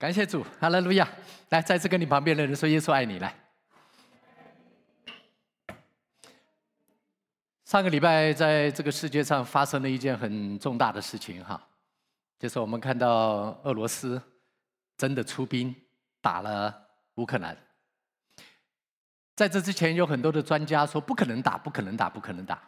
[0.00, 1.06] 感谢主，哈利路亚！
[1.50, 3.34] 来，再次跟你旁边的人说：“耶稣爱你。”来，
[7.66, 11.62] 上个礼拜在这个世界上发生了一件很重大的事情，哈，
[12.38, 14.18] 就是我们看到俄罗斯
[14.96, 15.74] 真的出兵
[16.22, 16.74] 打了
[17.16, 17.54] 乌克兰。
[19.36, 22.58] 在这之前，有很多的专家说不可能打，不可能打，不可能打。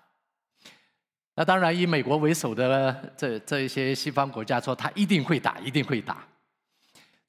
[1.35, 6.29] 那当然，以美国为首的这这一些西方国家说，他一定会打，一定会打。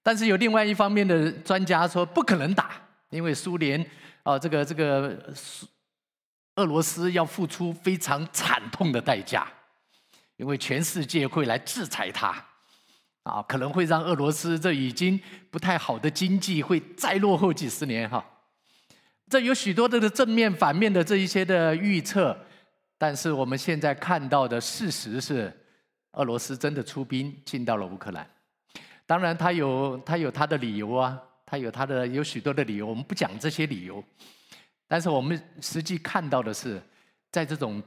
[0.03, 2.71] 但是有另外一方面的专家说不可能打，
[3.09, 3.83] 因为苏联
[4.23, 5.17] 啊，这个这个
[6.57, 9.47] 俄罗斯要付出非常惨痛的代价，
[10.35, 12.35] 因为全世界会来制裁他，
[13.23, 15.19] 啊，可能会让俄罗斯这已经
[15.49, 18.23] 不太好的经济会再落后几十年哈。
[19.29, 22.37] 这有许多的正面、反面的这一些的预测，
[22.97, 25.51] 但是我们现在看到的事实是，
[26.11, 28.29] 俄罗斯真的出兵进到了乌克兰。
[29.05, 34.01] 当然，他有他有他的理由啊，他有他的有许多的理由，我们不讲这些理由。
[34.87, 36.81] 但是我们实际看到的是，
[37.31, 37.83] 在这种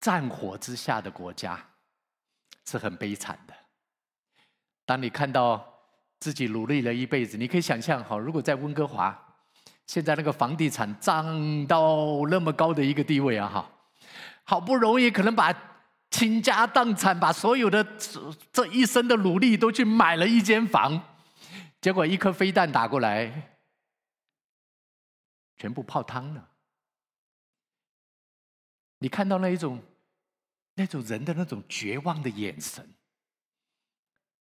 [0.00, 1.62] 战火之下的国家，
[2.66, 3.54] 是很悲惨的。
[4.86, 5.62] 当你看到
[6.18, 9.16] 自己努力了一辈子，你可以想象哈，如果在温哥华，
[9.86, 13.70] 现在那个房地产涨到那么高的一个地位啊哈，
[14.44, 15.54] 好不容易可能把。
[16.10, 17.84] 倾家荡产，把所有的
[18.52, 21.00] 这一生的努力都去买了一间房，
[21.80, 23.56] 结果一颗飞弹打过来，
[25.56, 26.48] 全部泡汤了。
[28.98, 29.80] 你看到那一种
[30.74, 32.86] 那种人的那种绝望的眼神，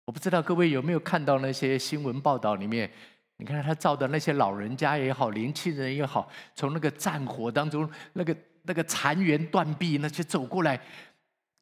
[0.06, 2.92] 我不知道各位有没有看到那些新闻报道里面，
[3.38, 10.82] 你看他照的那些老人家也好，年轻人也好，从那个战火当中，那个那个残垣断壁那些走过来。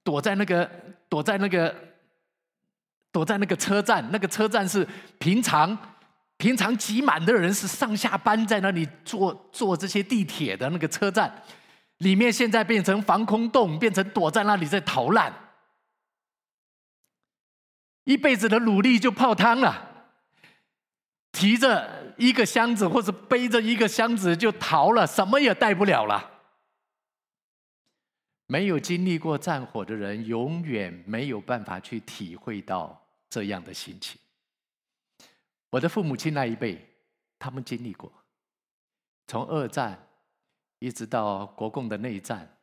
[0.03, 0.69] 躲在那个，
[1.07, 1.75] 躲在那个，
[3.11, 4.09] 躲在那个车站。
[4.11, 4.87] 那个车站是
[5.19, 5.77] 平常
[6.37, 11.43] 平常挤满的人是上下班在那里坐坐这些地铁的那个车站，
[11.97, 15.33] 里面现在变成防空洞，变成躲在那里在逃难，
[18.05, 19.87] 一辈子的努力就泡汤了。
[21.31, 26.38] 提着一个箱子或者背着一个箱子就逃了，什么也带不了了。
[28.51, 32.99] 没有经历过战火的人，永远没有办法去体会到
[33.29, 34.19] 这样的心情。
[35.69, 36.83] 我的父母亲那一辈，
[37.37, 38.11] 他们经历过，
[39.27, 40.07] 从二战
[40.79, 42.57] 一直到国共的内战，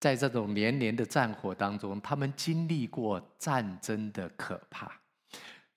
[0.00, 4.90] 在这种连连的战火当中，他们经历过战争的可怕，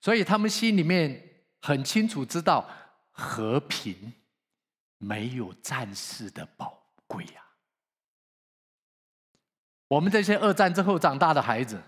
[0.00, 2.66] 所以他们心里面很清楚知道，
[3.10, 4.14] 和平
[4.96, 7.44] 没有战士的宝贵呀。
[9.92, 11.78] 我们这些二战之后长大的孩子，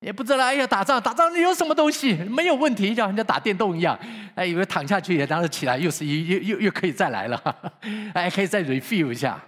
[0.00, 2.12] 也不知道哎呀，打仗打仗有什么东西？
[2.24, 3.98] 没有问题，像人家打电动一样，
[4.34, 7.72] 哎，以为躺下去，然后起来又是一又又又可以再来了，
[8.12, 9.42] 哎，可以再 review 一下。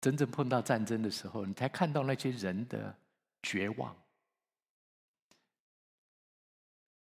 [0.00, 2.92] 真正碰到战争的时候，你才看到那些人的
[3.44, 3.94] 绝望，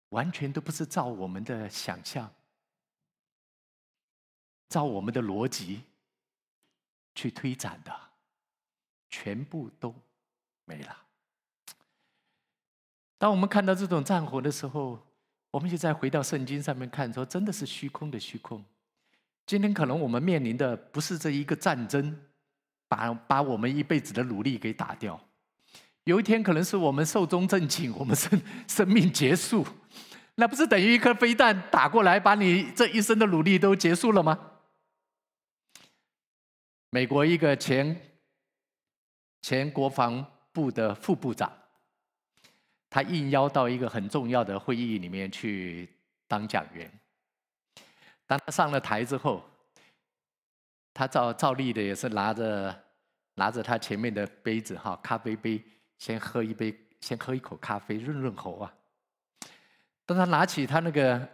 [0.09, 2.29] 完全都不是照我们的想象，
[4.69, 5.83] 照我们的逻辑
[7.15, 8.06] 去推展的。
[9.19, 9.95] 全部都
[10.67, 10.95] 没了。
[13.17, 15.03] 当我们看到这种战火的时候，
[15.51, 18.63] 我们就再回到圣经上面看，说真的是虚空的虚空。
[19.47, 22.15] 今天可能我们面临的不是这一个战争，
[22.89, 25.19] 把把我们一辈子的努力给打掉。
[26.05, 28.39] 有一天可能是我们寿终正寝，我们生
[28.69, 29.67] 生命结束，
[30.35, 34.39] 那不是等于一颗飞弹打过来，把你这一生的努力都结束了吗？
[36.91, 38.03] 美国一个前。
[39.47, 41.49] 前国防部的副部长，
[42.91, 45.89] 他应邀到一个很重要的会议里面去
[46.27, 46.91] 当讲员。
[48.27, 49.49] 当他上了台之后，
[50.93, 52.85] 他照照例的也是拿着
[53.37, 55.63] 拿着他前面的杯子哈，咖啡杯，
[55.97, 58.75] 先喝一杯，先喝一口咖啡润润喉啊。
[60.05, 61.29] 当他拿起他那个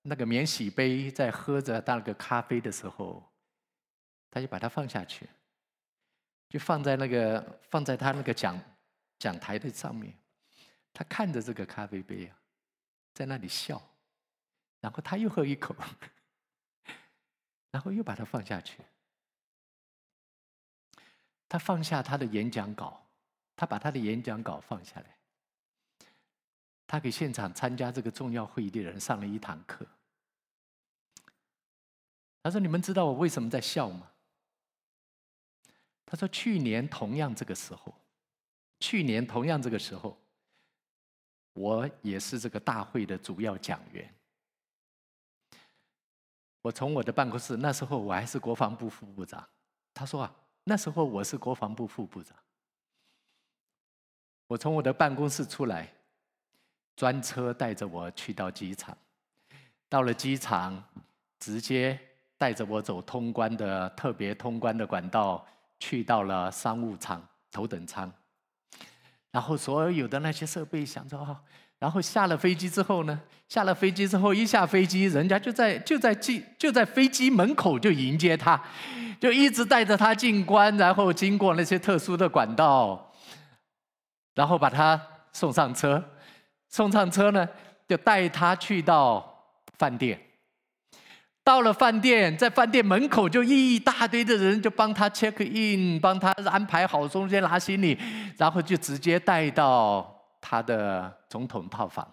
[0.00, 3.22] 那个免洗杯在喝着那个咖啡的时候，
[4.30, 5.28] 他就把它放下去。
[6.48, 8.60] 就放在那个放在他那个讲
[9.18, 10.16] 讲台的上面，
[10.92, 12.38] 他看着这个咖啡杯啊，
[13.12, 13.82] 在那里笑，
[14.80, 15.74] 然后他又喝一口，
[17.70, 18.78] 然后又把它放下去。
[21.48, 23.06] 他放下他的演讲稿，
[23.54, 25.16] 他把他的演讲稿放下来，
[26.86, 29.86] 他给现场参加这个重要会议的人上了一堂课。
[32.42, 34.10] 他说：“你们知道我为什么在笑吗？”
[36.06, 37.92] 他说：“去年同样这个时候，
[38.78, 40.16] 去年同样这个时候，
[41.52, 44.08] 我也是这个大会的主要讲员。
[46.62, 49.46] 我从我的办公室，那时候我还是国防部副部长。
[49.92, 52.36] 他说啊，那时候我是国防部副部长。
[54.46, 55.92] 我从我的办公室出来，
[56.94, 58.96] 专车带着我去到机场，
[59.88, 60.82] 到了机场，
[61.40, 61.98] 直接
[62.38, 65.44] 带着我走通关的特别通关的管道，
[65.78, 68.12] 去到了商务舱头等舱。
[69.30, 71.40] 然后所有的那些设备想着啊。
[71.78, 73.20] 然后下了飞机之后呢？
[73.48, 78.60] 下了飞机之后，一下飞机，人家就在就在机就在飞机门口就迎接他，
[79.20, 83.12] 就一直带着他进关，然后经过那些特殊的管道，
[84.34, 85.00] 然后把他
[85.32, 86.02] 送上车，
[86.70, 87.46] 送上车呢，
[87.86, 89.44] 就带他去到
[89.76, 90.18] 饭店。
[91.46, 97.96] 到了饭店，在饭店门口就一大堆的人就帮他 check in，帮他安排好中间拿行李，
[98.36, 100.12] 然后就直接带到。
[100.48, 102.06] 他的总统套房，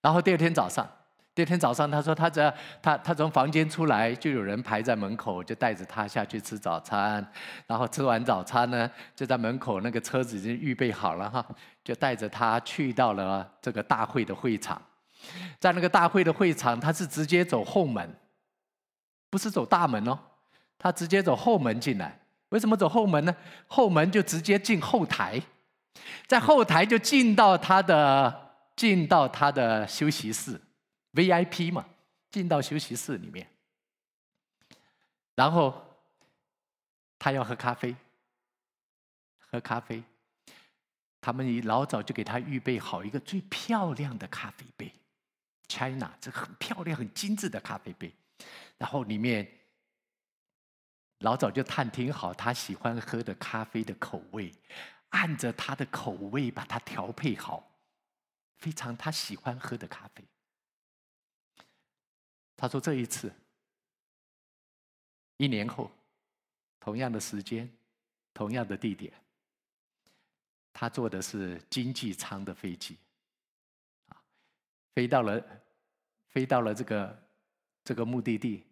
[0.00, 0.88] 然后第二天早上，
[1.34, 7.26] 第二天早上，他说他只要他他从房间出来，就有人排在门口，就带着他下去吃早餐。
[7.66, 11.44] 然后吃完早餐呢，就在门口那个车子已经预备好了哈，
[11.82, 14.80] 就带着他去到了这个大会的会场。
[15.58, 18.16] 在那个大会的会场，他是直接走后门，
[19.30, 20.18] 不是走大门哦，
[20.78, 22.20] 他直接走后门进来。
[22.48, 23.34] 为什么走后门呢？
[23.66, 25.40] 后门就直接进后台。
[26.26, 30.60] 在后台就进到他的进到他的休息室
[31.12, 31.84] ，VIP 嘛，
[32.30, 33.46] 进到休息室里面，
[35.34, 35.74] 然后
[37.18, 37.94] 他要喝咖啡，
[39.38, 40.02] 喝咖啡，
[41.20, 44.90] 他们老早就给他预备好一个最漂亮的咖啡杯
[45.72, 48.14] ，China 这很漂亮很精致的咖啡杯，
[48.76, 49.50] 然后里面
[51.18, 54.52] 老早就探听好他喜欢喝的咖啡的口味。
[55.12, 57.70] 按着他的口味把它调配好，
[58.56, 60.24] 非常他喜欢喝的咖啡。
[62.56, 63.30] 他说这一次，
[65.36, 65.90] 一年后，
[66.80, 67.70] 同样的时间，
[68.32, 69.12] 同样的地点，
[70.72, 72.96] 他坐的是经济舱的飞机，
[74.08, 74.16] 啊，
[74.94, 75.44] 飞到了，
[76.32, 77.22] 飞到了这个
[77.84, 78.66] 这个目的地，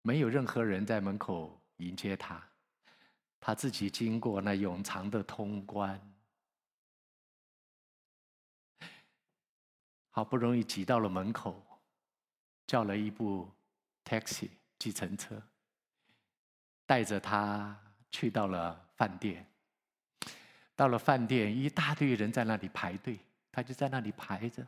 [0.00, 2.42] 没有任何人在门口迎接他。
[3.38, 6.00] 他自己经过那永长的通关，
[10.10, 11.62] 好不容易挤到了门口，
[12.66, 13.50] 叫了一部
[14.04, 14.48] taxi
[14.78, 15.42] 计程车，
[16.86, 17.76] 带着他
[18.10, 19.46] 去到了饭店。
[20.74, 23.18] 到了饭店，一大堆人在那里排队，
[23.50, 24.66] 他就在那里排着，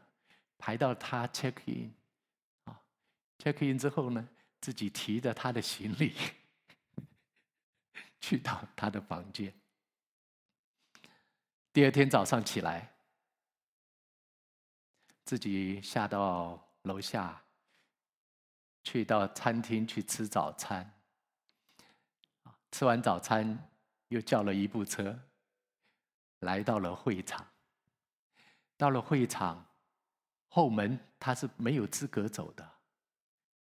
[0.64, 1.92] 排到他 check in，
[2.64, 2.80] 啊
[3.36, 4.26] ，check in 之后呢，
[4.62, 6.14] 自己提着他的行李。
[8.18, 9.52] 去到他的房间。
[11.70, 12.94] 第二天早上起来，
[15.26, 17.42] 自己下到楼下，
[18.84, 20.90] 去到餐厅去吃早餐。
[22.72, 23.70] 吃完早餐，
[24.08, 25.20] 又叫了一部车，
[26.38, 27.46] 来到了会场。
[28.78, 29.66] 到了会场
[30.54, 32.64] 后门，他是没有资格走的，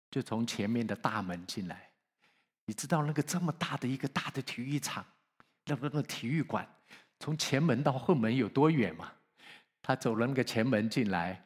[0.08, 1.90] 就从前面的大门进来。
[2.64, 5.04] 你知道那个这么大的一个大的体育场，
[5.64, 6.64] 那个那个体育馆，
[7.18, 9.10] 从前门到后门有多远吗？
[9.82, 11.44] 他走了那个前门进来，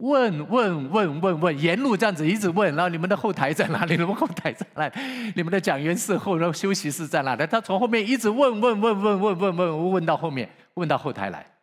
[0.00, 3.96] 问问问问问，沿路这样子一直问，然后你们的后台在哪里？
[3.96, 4.90] 你们后台在哪？
[5.36, 7.46] 你们的讲员室后，然后休息室在哪里？
[7.46, 11.55] 他从后面一直问问问问问问问问到后面，问到后台来。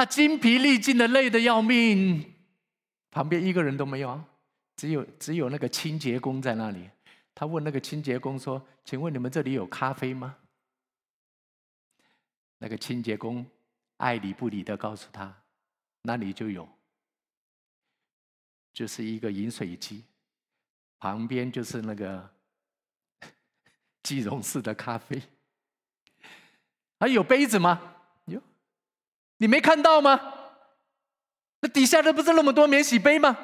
[0.00, 2.24] 他精疲力尽的累得要命，
[3.10, 4.24] 旁边一个人都没有啊，
[4.74, 6.88] 只有只有那个清洁工在那里。
[7.34, 10.38] 他问那个清洁工说：“请问你们这里有咖啡吗？”
[12.56, 13.44] 那个清洁工
[13.98, 15.42] 爱理不理的告诉他
[16.00, 16.66] ：“那里就有，
[18.72, 20.02] 就是一个饮水机，
[20.98, 22.30] 旁边就是那个
[24.02, 25.22] 即溶式的咖啡。
[26.98, 27.98] 还有杯子吗？
[29.40, 30.20] 你没看到吗？
[31.60, 33.36] 那底下的不是那么多免洗杯吗？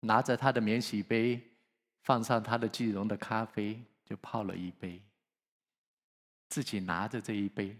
[0.00, 1.40] 拿着他的免洗杯。”
[2.06, 5.02] 放上他的即溶的咖啡，就泡了一杯。
[6.48, 7.76] 自己拿着这一杯，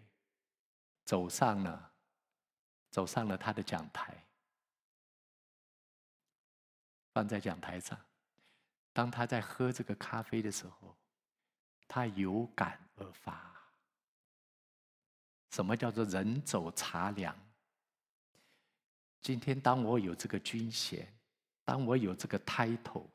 [1.04, 1.92] 走上了，
[2.90, 4.24] 走上了他的讲台，
[7.14, 7.96] 放在讲台上。
[8.92, 10.96] 当他在喝这个咖啡的时候，
[11.86, 13.55] 他有感而发。
[15.50, 17.34] 什么叫做人走茶凉？
[19.22, 21.06] 今天当我有这个军衔，
[21.64, 23.06] 当我有这个 title。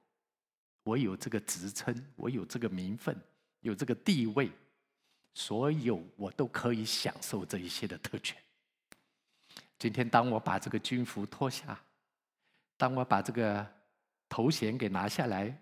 [0.83, 3.15] 我有这个职称，我有这个名分，
[3.59, 4.49] 有这个地位，
[5.35, 8.35] 所有我都可以享受这一些的特权。
[9.77, 11.79] 今天，当我把这个军服脱下，
[12.77, 13.63] 当我把这个
[14.27, 15.55] 头衔给拿下来，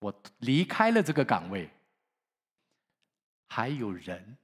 [0.00, 1.70] 我离开了这个岗位，
[3.48, 4.36] 还有人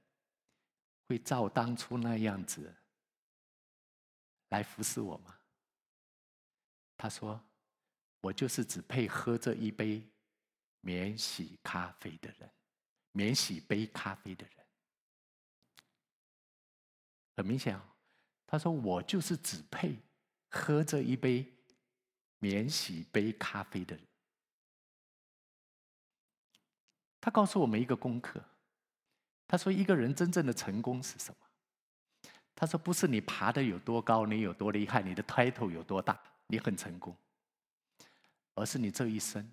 [1.09, 2.71] 会照当初那样子
[4.49, 5.35] 来服侍我吗？
[6.95, 7.43] 他说
[8.21, 10.07] ：“我就是只配喝这一杯
[10.81, 12.47] 免洗咖啡的人，
[13.11, 14.65] 免洗杯咖啡的人。”
[17.37, 17.95] 很明显啊，
[18.45, 19.97] 他说：“我就是只配
[20.51, 21.51] 喝这一杯
[22.37, 24.05] 免洗杯咖啡的人。”
[27.19, 28.39] 他告诉我们一个功课，
[29.49, 31.37] 他说：“一个人真正的成功是什么？”
[32.53, 37.17] 他说：“不是你爬的有多高，你有多厉害，你的 title 有多大，你很成功，
[38.53, 39.51] 而是你这一生，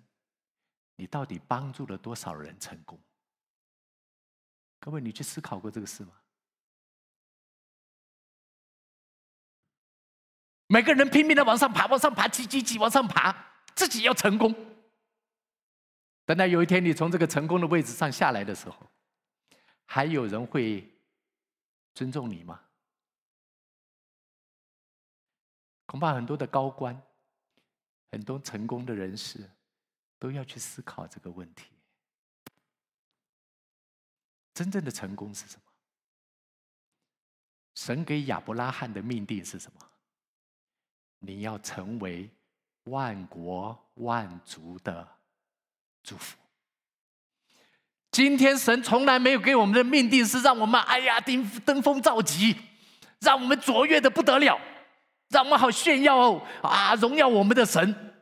[0.97, 2.99] 你到底帮助了多少人成功？”
[4.79, 6.11] 各位，你去思考过这个事吗？
[10.67, 13.35] 每个人拼命的往上爬，往上爬，挤挤挤，往上爬，
[13.73, 14.53] 自己要成功。
[16.23, 18.91] 等到有一天你从这个成功的位置上下来的时候，
[19.87, 20.87] 还有人会
[21.95, 22.61] 尊重你吗？
[25.87, 27.01] 恐怕很多的高官，
[28.11, 29.49] 很多成功的人士，
[30.19, 31.71] 都要去思考这个问题。
[34.53, 35.63] 真正的成功是什么？
[37.73, 39.91] 神给亚伯拉罕的命定是什么？
[41.19, 42.29] 你要成为
[42.83, 45.07] 万国万族的
[46.03, 46.37] 祝福。
[48.11, 52.55] 今天神从来没有给我们的命定是让我们哎呀登登峰造极，
[53.19, 54.59] 让我们卓越的不得了，
[55.29, 58.15] 让我们好炫耀哦啊荣耀我们的神，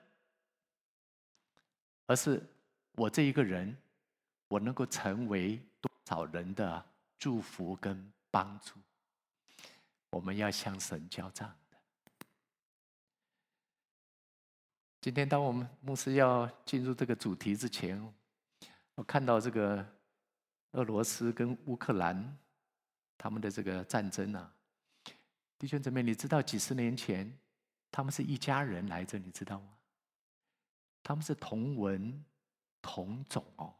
[2.07, 2.43] 而是
[2.93, 3.77] 我这一个人，
[4.47, 6.83] 我能够成为多少人的
[7.17, 8.73] 祝福跟帮助。
[10.09, 11.53] 我们要向神交账。
[15.01, 18.01] 今天，当我们牧师要进入这个主题之前，
[18.95, 19.85] 我看到这个
[20.71, 22.37] 俄罗斯跟乌克兰
[23.17, 24.53] 他们的这个战争啊，
[25.57, 27.31] 弟兄姊妹，你知道几十年前
[27.91, 29.67] 他们是一家人来着，你知道吗？
[31.03, 32.23] 他们是同文
[32.81, 33.73] 同种哦，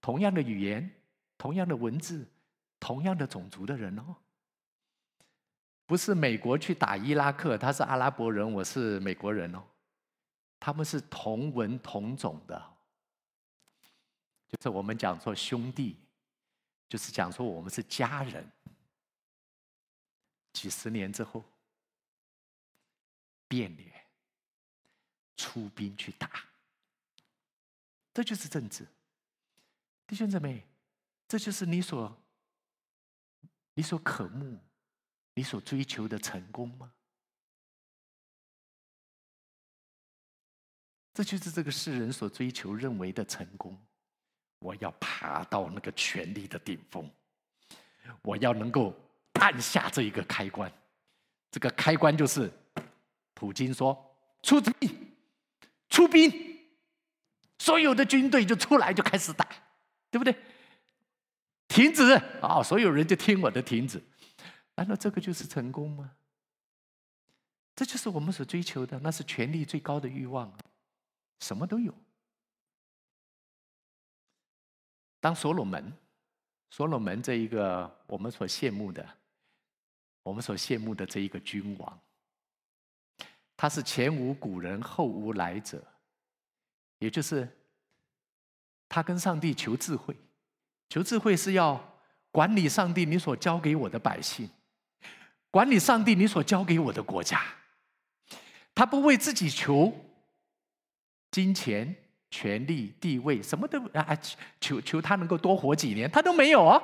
[0.00, 0.90] 同样的语言，
[1.36, 2.26] 同样的文字，
[2.80, 4.16] 同样的种族的人哦。
[5.86, 9.62] 不是美国去打伊拉克，他是阿拉伯人，我是美国人哦。
[10.58, 12.73] 他们是同文同种的，
[14.54, 15.96] 就是我们讲说兄弟，
[16.88, 18.48] 就是讲说我们是家人。
[20.52, 21.44] 几十年之后，
[23.48, 24.06] 变脸，
[25.36, 26.30] 出兵去打，
[28.12, 28.86] 这就是政治。
[30.06, 30.64] 弟兄姊妹，
[31.26, 32.16] 这就是你所
[33.74, 34.58] 你所渴慕。
[35.36, 36.92] 你所追求的成功吗？
[41.12, 43.76] 这就是这个世人所追求、认为的成功。
[44.64, 47.10] 我要爬到那个权力的顶峰，
[48.22, 48.98] 我要能够
[49.34, 50.72] 按下这一个开关。
[51.50, 52.50] 这个开关就是，
[53.34, 53.94] 普京说
[54.42, 55.12] 出兵，
[55.90, 56.32] 出兵，
[57.58, 59.46] 所有的军队就出来就开始打，
[60.10, 60.34] 对不对？
[61.68, 62.62] 停止啊！
[62.62, 64.02] 所有人就听我的，停止。
[64.76, 66.12] 难道这个就是成功吗？
[67.76, 70.58] 这就是我们所追求的，那是权力最高的欲望啊，
[71.40, 71.94] 什么都有。
[75.24, 75.90] 当所罗门，
[76.68, 79.08] 所罗门这一个我们所羡慕的，
[80.22, 81.98] 我们所羡慕的这一个君王，
[83.56, 85.82] 他是前无古人后无来者，
[86.98, 87.48] 也就是
[88.86, 90.14] 他跟上帝求智慧，
[90.90, 91.82] 求智慧是要
[92.30, 94.46] 管理上帝你所交给我的百姓。
[95.50, 97.42] 管理上帝你所交给我的国家，
[98.74, 99.90] 他不为自己求
[101.30, 101.96] 金钱、
[102.36, 104.04] 权力、地位，什么都啊
[104.60, 106.82] 求求他能够多活几年，他都没有啊。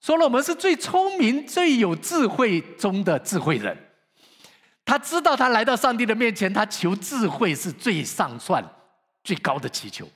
[0.00, 3.76] 所罗门是最聪明、最有智慧中的智慧人，
[4.82, 8.64] 他知道他来到上帝的面前，他求智慧是最上算、
[9.22, 10.08] 最高的祈求。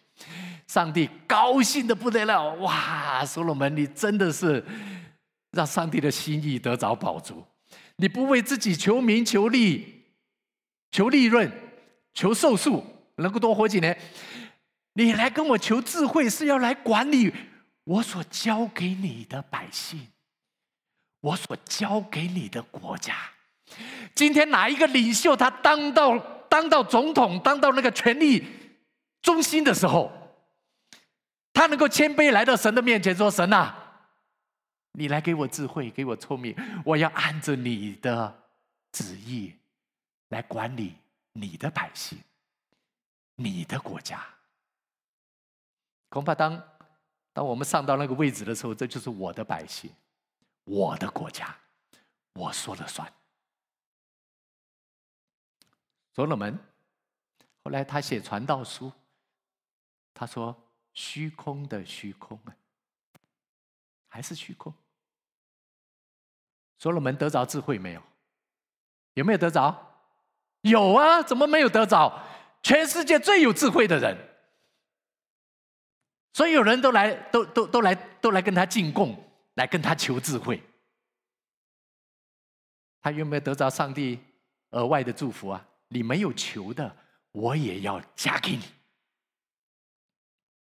[0.66, 3.22] 上帝高兴的不得了，哇！
[3.26, 4.64] 所罗门，你真的是
[5.50, 7.44] 让上帝的心意得着保足。
[7.96, 10.02] 你不为自己求名求利、
[10.90, 11.52] 求利润、
[12.14, 12.82] 求寿数，
[13.16, 13.96] 能够多活几年？
[14.98, 17.30] 你来跟我求智慧，是要来管理
[17.84, 20.08] 我所交给你的百姓，
[21.20, 23.14] 我所交给你的国家。
[24.14, 28.42] 今天哪一个领袖他当到当到总统、当到那个权力
[29.20, 30.10] 中心的时候，
[31.52, 33.76] 他能够谦卑来到神的面前，说：“神啊，
[34.92, 38.34] 你来给我智慧，给我聪明，我要按着你的
[38.92, 39.52] 旨意
[40.30, 40.94] 来管理
[41.34, 42.18] 你的百姓，
[43.34, 44.26] 你的国家。”
[46.16, 46.62] 恐怕当
[47.34, 49.92] 当我们上到那个位置的时候，这就是我的百姓，
[50.64, 51.54] 我的国家，
[52.32, 53.12] 我说了算。
[56.14, 56.58] 所罗门
[57.62, 58.90] 后来他写传道书，
[60.14, 60.56] 他说
[60.94, 62.56] ：“虚空的虚空啊，
[64.08, 64.72] 还是虚空。”
[66.80, 68.02] 所罗门得着智慧没有？
[69.12, 70.00] 有没有得着？
[70.62, 72.22] 有啊，怎么没有得着？
[72.62, 74.16] 全世界最有智慧的人，
[76.36, 79.16] 所有人都来，都都都来，都来跟他进贡，
[79.54, 80.62] 来跟他求智慧。
[83.00, 84.22] 他有没有得着上帝
[84.72, 85.66] 额外的祝福啊？
[85.88, 86.94] 你没有求的，
[87.32, 88.70] 我也要加给你，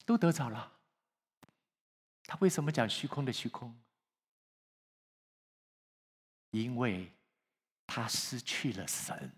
[0.05, 0.70] 都得着了。
[2.25, 3.74] 他为什么讲虚空的虚空？
[6.51, 7.10] 因为
[7.88, 9.32] 他失去了神。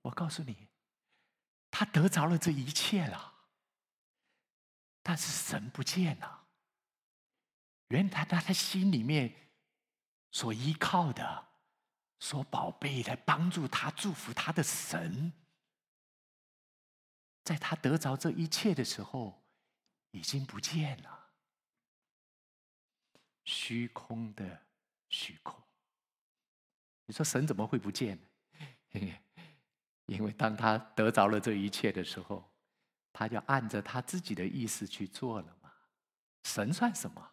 [0.00, 0.63] 我告诉你，
[1.76, 3.34] 他得着了这一切了，
[5.02, 6.46] 但是神不见了。
[7.88, 9.50] 原来他他心里面
[10.30, 11.48] 所依靠的。
[12.20, 15.32] 说宝贝来帮助他、祝福他的神，
[17.42, 19.44] 在他得着这一切的时候，
[20.12, 21.32] 已经不见了，
[23.44, 24.64] 虚空的
[25.10, 25.60] 虚空。
[27.04, 28.16] 你说神怎么会不见
[28.92, 29.23] 呢？
[30.06, 32.50] 因为当他得着了这一切的时候，
[33.12, 35.72] 他就按着他自己的意思去做了嘛。
[36.42, 37.30] 神算什么？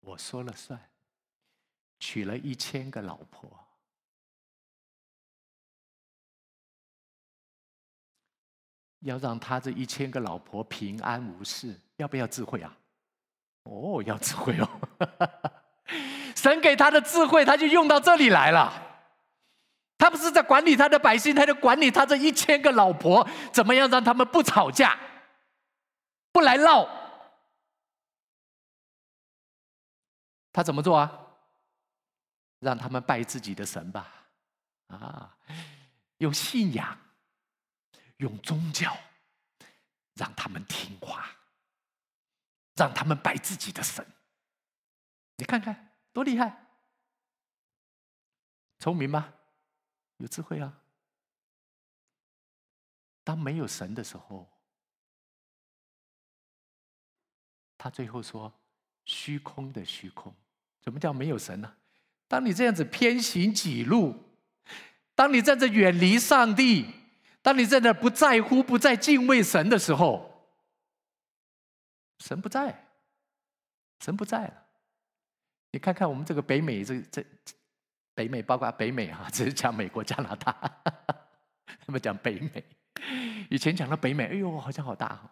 [0.00, 0.90] 我说了算。
[2.00, 3.66] 娶了一千个老婆，
[8.98, 12.76] 要让他这一千个老婆平安无事，要不要智慧啊？
[13.62, 14.68] 哦，要智慧哦！
[16.36, 18.83] 神给他的智慧，他就用到这里来了。
[20.04, 25.00] 他不是在管理他的百姓，他就管理他这一千个老婆，怎么样让他们不吵架，
[26.30, 26.86] 不来闹？
[30.52, 31.10] 他怎么做啊？
[32.58, 34.12] 让他们拜自己的神吧，
[34.88, 35.38] 啊，
[36.18, 36.98] 用信仰，
[38.18, 38.94] 用宗教，
[40.16, 41.30] 让他们听话，
[42.74, 44.06] 让他们拜自己的神。
[45.36, 46.66] 你看看多厉害，
[48.78, 49.32] 聪明吗？
[50.18, 50.80] 有智慧啊！
[53.22, 54.48] 当没有神的时候，
[57.76, 58.52] 他最后说
[59.04, 60.34] ：“虚空的虚空。”
[60.84, 61.76] 什么叫没有神呢？
[62.28, 64.14] 当你这样子偏行己路，
[65.14, 66.86] 当你在这远离上帝，
[67.40, 70.48] 当你在那不在乎、不再敬畏神的时候，
[72.18, 72.88] 神不在，
[74.00, 74.66] 神不在了。
[75.70, 77.24] 你看看我们这个北美，这这
[78.14, 80.52] 北美，包括北美哈， 只是讲美国、加拿大，
[81.84, 82.64] 他们讲北美。
[83.50, 85.30] 以前讲到北美，哎呦，好像好大哈。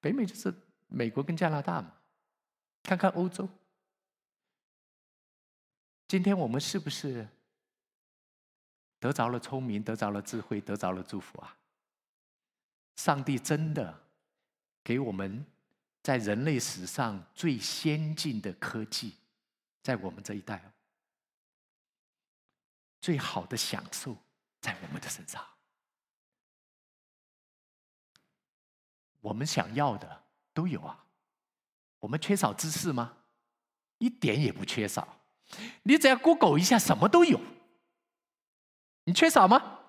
[0.00, 0.52] 北美就是
[0.88, 1.92] 美国跟加拿大嘛。
[2.82, 3.48] 看看欧洲。
[6.08, 7.26] 今天我们是不是
[8.98, 11.56] 得着了聪明，得着了智慧，得着了祝福啊？
[12.96, 14.00] 上帝真的
[14.84, 15.44] 给我们
[16.02, 19.16] 在人类史上最先进的科技，
[19.82, 20.71] 在我们这一代，
[23.02, 24.16] 最好的享受
[24.60, 25.44] 在我们的身上。
[29.20, 30.22] 我们想要的
[30.54, 31.04] 都有啊。
[31.98, 33.16] 我们缺少知识吗？
[33.98, 35.20] 一点也不缺少。
[35.82, 37.40] 你只要 Google 一下，什么都有。
[39.04, 39.80] 你缺少吗？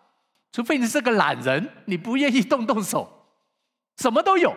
[0.51, 3.27] 除非你是个懒人，你不愿意动动手，
[3.97, 4.55] 什么都有。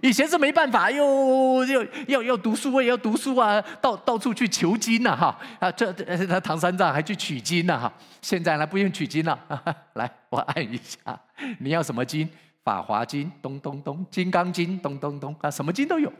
[0.00, 7.92] 以前是没办法，又要要要读书，我也要读书啊，到到处去求经呐，哈啊，这这唐三藏还去取经呢，哈。
[8.22, 9.38] 现在呢，不用取经了，
[9.94, 11.20] 来，我按一下，
[11.58, 12.28] 你要什么经？
[12.64, 16.12] 法华经，咚咚咚；金刚经，咚咚咚啊，什么经都有。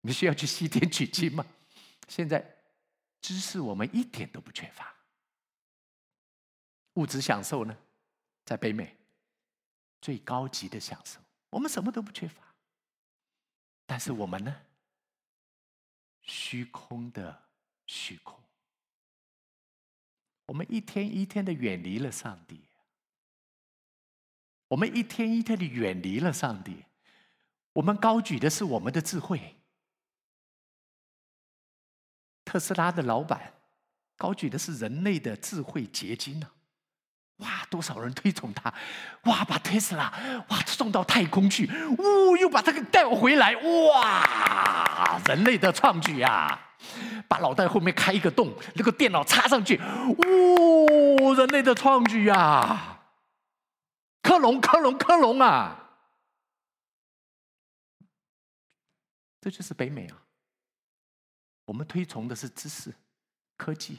[0.00, 1.44] 你需要去西天取经吗？
[2.08, 2.56] 现在。
[3.22, 4.94] 知识我们一点都不缺乏，
[6.94, 7.76] 物质享受呢，
[8.46, 8.96] 在北美
[10.00, 11.20] 最高级的享受，
[11.50, 12.42] 我们什么都不缺乏。
[13.86, 14.56] 但是我们呢，
[16.22, 17.42] 虚空的
[17.86, 18.40] 虚空，
[20.46, 22.60] 我们一天一天的远离了上帝，
[24.68, 26.84] 我们一天一天的远离了上帝，
[27.72, 29.56] 我们高举的是我们的智慧。
[32.44, 33.54] 特斯拉的老板
[34.16, 36.52] 高举的是人类的智慧结晶呢，
[37.40, 38.72] 哇，多少人推崇他，
[39.24, 40.12] 哇，把特斯拉
[40.48, 46.58] 哇送到太空去，呜，又把他给带回来，哇，人类的创举呀！
[47.28, 49.80] 把脑袋后面开一个洞，那个电脑插上去，
[50.18, 52.98] 呜，人类的创举呀！
[54.22, 55.76] 克隆，克隆，克隆啊！
[59.40, 60.16] 这就是北美啊！
[61.64, 62.92] 我们推崇的是知识、
[63.56, 63.98] 科技。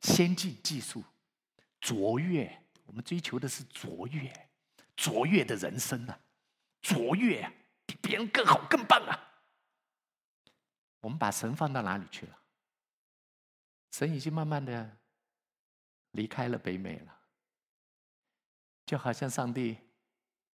[0.00, 1.02] 先进技术，
[1.80, 4.48] 卓越，我们追求的是卓越，
[4.96, 6.20] 卓越的人生啊，
[6.80, 7.50] 卓越，
[7.86, 9.20] 比别人更好更棒啊！
[11.00, 12.38] 我们把神放到哪里去了？
[13.92, 14.96] 神已经慢慢的
[16.12, 17.18] 离开了北美了，
[18.84, 19.76] 就好像上帝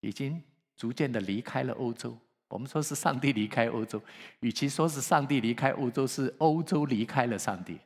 [0.00, 0.42] 已经
[0.76, 2.18] 逐渐的离开了欧洲。
[2.48, 4.02] 我们说是上帝离开欧洲，
[4.40, 7.80] 与其说是上帝离开欧洲，是欧洲离开了上帝。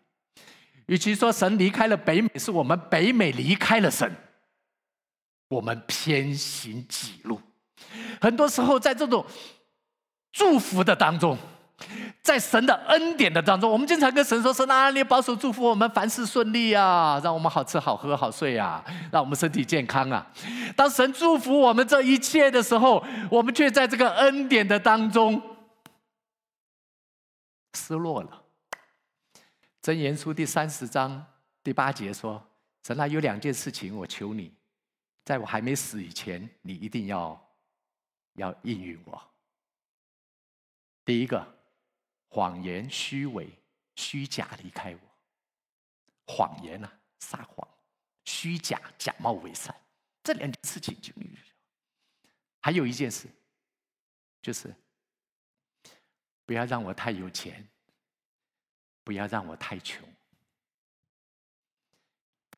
[0.87, 4.11] 与其说神离开了北美，是我们北美离开了神，
[5.49, 7.41] 我们偏行己路。
[8.21, 9.25] 很多时候，在这种
[10.33, 11.37] 祝福的当中，
[12.23, 20.27] 在神的恩典的当中，我们经常跟神说：“神啊，你保守祝福我们凡事顺利啊，让我们好吃好喝好睡啊，让我们身体健康啊。”
[20.75, 25.43] 当神祝福我们这一切的时候，我们却在这个恩典的当中
[27.75, 28.43] 失落了。
[29.87, 31.25] 箴言书第三十章
[31.63, 32.45] 第八节说
[32.83, 34.53] ：“神啊，有两件事情，我求你，
[35.25, 37.57] 在我还没死以前，你一定要
[38.33, 39.31] 要应允我。
[41.05, 41.57] 第一个，
[42.27, 43.49] 谎言、虚伪、
[43.95, 46.35] 虚假离开我。
[46.35, 47.65] 谎言啊，撒谎；
[48.25, 49.73] 虚假，假冒伪善。
[50.25, 51.13] 这两件事情就
[52.61, 53.29] 还有一件事，
[54.43, 54.75] 就是
[56.45, 57.65] 不要让我太有钱。”
[59.07, 60.05] 不要让我太穷，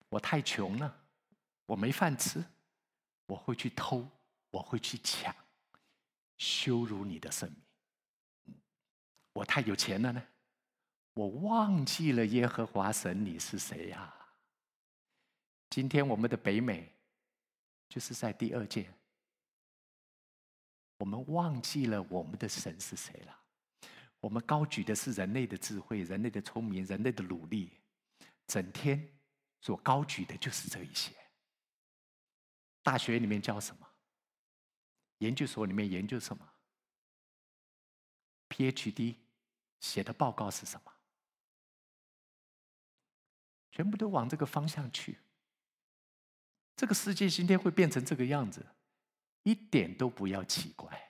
[0.08, 1.04] 我太穷了，
[1.66, 2.42] 我没饭吃，
[3.26, 4.08] 我会去偷，
[4.48, 5.36] 我会去抢，
[6.38, 8.56] 羞辱你的生命。
[9.34, 10.26] 我太有钱了呢，
[11.12, 14.14] 我忘记了耶和华神你是谁呀？
[15.68, 16.90] 今天我们的北美
[17.90, 18.90] 就是在第二届，
[20.96, 23.37] 我们忘记了我们的神是谁了。
[24.20, 27.70] 我们高举的是人类的智慧、人类的聪明、人类的努力，
[28.46, 29.16] 整天
[29.60, 31.12] 所高举的就是这一些。
[32.82, 33.86] 大学里面教什么？
[35.18, 36.48] 研究所里面研究什么
[38.48, 39.16] ？PhD
[39.80, 40.92] 写的报告是什么？
[43.70, 45.18] 全部都往这个方向去。
[46.74, 48.64] 这个世界今天会变成这个样子，
[49.42, 51.07] 一点都不要奇怪。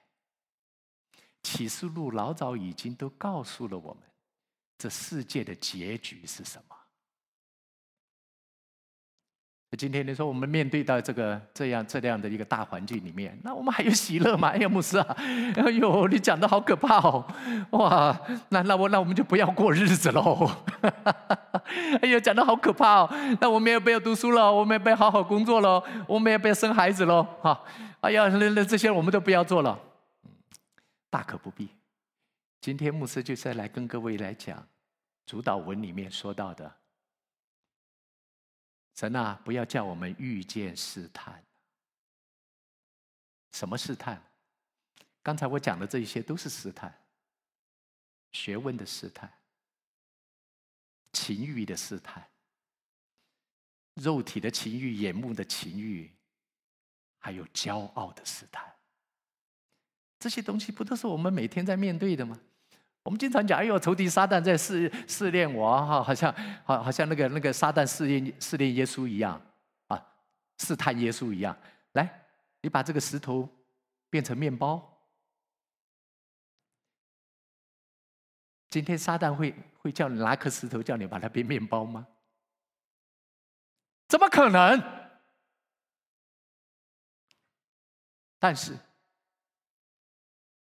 [1.43, 4.03] 启示录老早已经都告诉了我们，
[4.77, 6.75] 这世界的结局是什么。
[9.71, 14.49] 那今天你说我们面对到这个这样这样的一个大环境里面，那我们还有喜乐吗？
[14.49, 15.17] 哎呀，牧师啊，
[15.57, 17.27] 哎呦，你讲的好可怕哦！
[17.73, 20.51] 哇，那那我那我们就不要过日子喽。
[22.01, 23.11] 哎呀，讲的好可怕哦！
[23.43, 27.23] 那我们也不要读书了，我们也不要好好工作了，我们也不要生孩子喽。
[27.43, 27.63] 哈，
[28.01, 29.79] 哎呀，那那这些我们都不要做了。
[31.11, 31.71] 大可不必。
[32.61, 34.69] 今天牧师就是来跟各位来讲
[35.27, 36.81] 主导文里面说到的：
[38.95, 41.45] 神啊，不要叫我们遇见试探。
[43.53, 44.23] 什么试探？
[45.23, 47.07] 刚才我讲的这一些都是试探，
[48.33, 49.33] 学问的试探，
[51.13, 52.31] 情欲的试探，
[53.95, 56.11] 肉体的情欲、眼目的情欲，
[57.19, 58.78] 还有骄傲的试探。
[60.19, 62.39] 这些东西不都是我们每天在面对的吗？
[63.05, 66.31] 我们经常讲：“哎呦，仇敌撒旦在试试炼我，哈，好像
[66.65, 69.41] 好，好像那个那个撒旦试炼试炼耶稣一样，
[69.87, 70.07] 啊，
[70.59, 71.57] 试探耶稣一样。
[71.93, 72.27] 来，
[72.61, 73.49] 你把这个石头
[74.11, 74.87] 变成面包。
[78.69, 82.07] 今天撒旦会会叫你拿颗石头，叫你把它变面包吗？
[84.09, 84.83] 怎么可能？
[88.39, 88.77] 但是。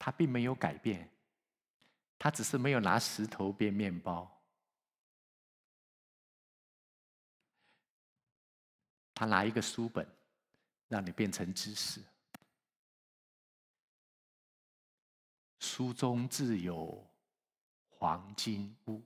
[0.03, 1.07] 他并没有改变，
[2.17, 4.41] 他只是没有拿石头变面包，
[9.13, 10.11] 他拿一个书本，
[10.87, 12.01] 让你变成知识。
[15.59, 17.07] 书中自有
[17.87, 19.03] 黄金屋，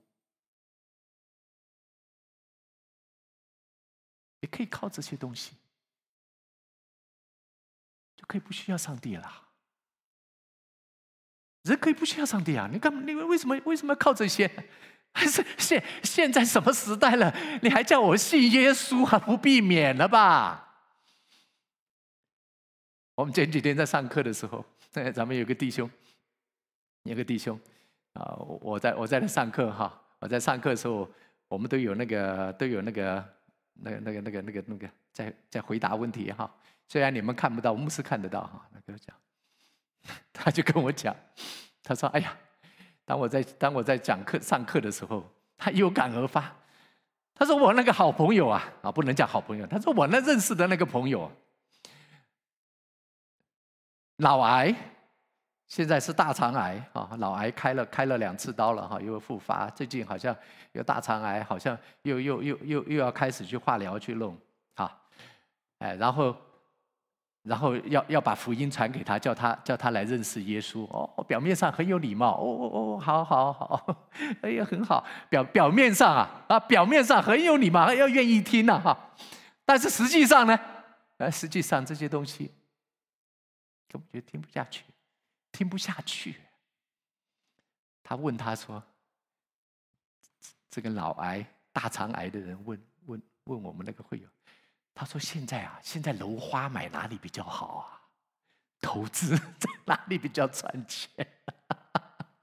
[4.40, 5.58] 你可以靠这些东西，
[8.16, 9.45] 就可以不需要上帝了。
[11.66, 12.68] 人可以不需要上帝啊！
[12.70, 14.50] 你干你为什么为什么要靠这些？
[15.12, 17.34] 还 是现现在什么时代了？
[17.62, 19.18] 你还叫我信耶稣啊？
[19.18, 20.62] 不避免了吧？
[23.14, 24.64] 我们前几天在上课的时候，
[25.14, 25.90] 咱们有个弟兄，
[27.04, 27.58] 有个弟兄
[28.12, 31.10] 啊，我在我在那上课哈，我在上课的时候，
[31.48, 33.24] 我们都有那个都有那个
[33.72, 36.54] 那个那个那个那个那个在在回答问题哈。
[36.88, 38.68] 虽然你们看不到，牧师看得到哈。
[38.70, 39.16] 那个讲，
[40.32, 41.14] 他就跟我讲，
[41.82, 42.36] 他说：“哎呀，
[43.04, 45.24] 当我在当我在讲课上课的时候，
[45.56, 46.52] 他有感而发。
[47.34, 51.30] 他说我那个好朋友啊啊，不能讲好朋友，他说我那认识的那个朋友。”
[54.18, 54.74] 脑癌，
[55.66, 57.10] 现在是大肠癌啊！
[57.18, 59.68] 脑癌开了开了两次刀了哈，又复发。
[59.68, 60.34] 最近好像
[60.72, 64.34] 有大肠癌，好像又又又又又要开始去化疗去弄
[64.76, 64.98] 啊！
[65.80, 66.34] 哎，然后
[67.46, 71.24] 然后要要把福音传给他，叫他叫他来认识耶稣哦。
[71.28, 74.08] 表面上很有礼貌，哦哦哦，好好好，
[74.42, 75.06] 哎呀很好。
[75.30, 79.14] 表表面上啊啊，表面上很有礼貌，要愿意听呐哈。
[79.64, 80.58] 但是实际上呢，
[81.18, 82.52] 呃，实际上这些东西。
[83.88, 84.84] 根本就听不下去，
[85.52, 86.34] 听不下去。
[88.02, 88.82] 他问他说
[90.68, 94.28] ：“这个脑癌、大肠癌的人问问问我们那个会友，
[94.98, 98.00] 他说现在啊，现在楼花买哪里比较好啊？
[98.80, 101.10] 投资在哪里比较赚钱？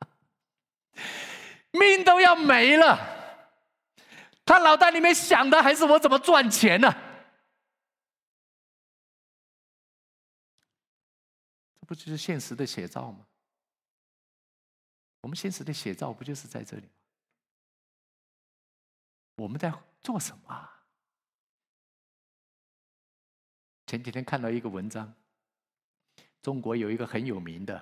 [1.72, 3.00] 命都要没了。
[4.46, 6.94] 他脑袋里面想的还是我怎么赚钱呢？”
[11.82, 13.26] 这不就是现实的写照吗？
[15.22, 16.90] 我们现实的写照不就是在这里吗？
[19.38, 20.70] 我们在做什么？
[23.94, 25.14] 前几天看到一个文章，
[26.42, 27.80] 中国有一个很有名的，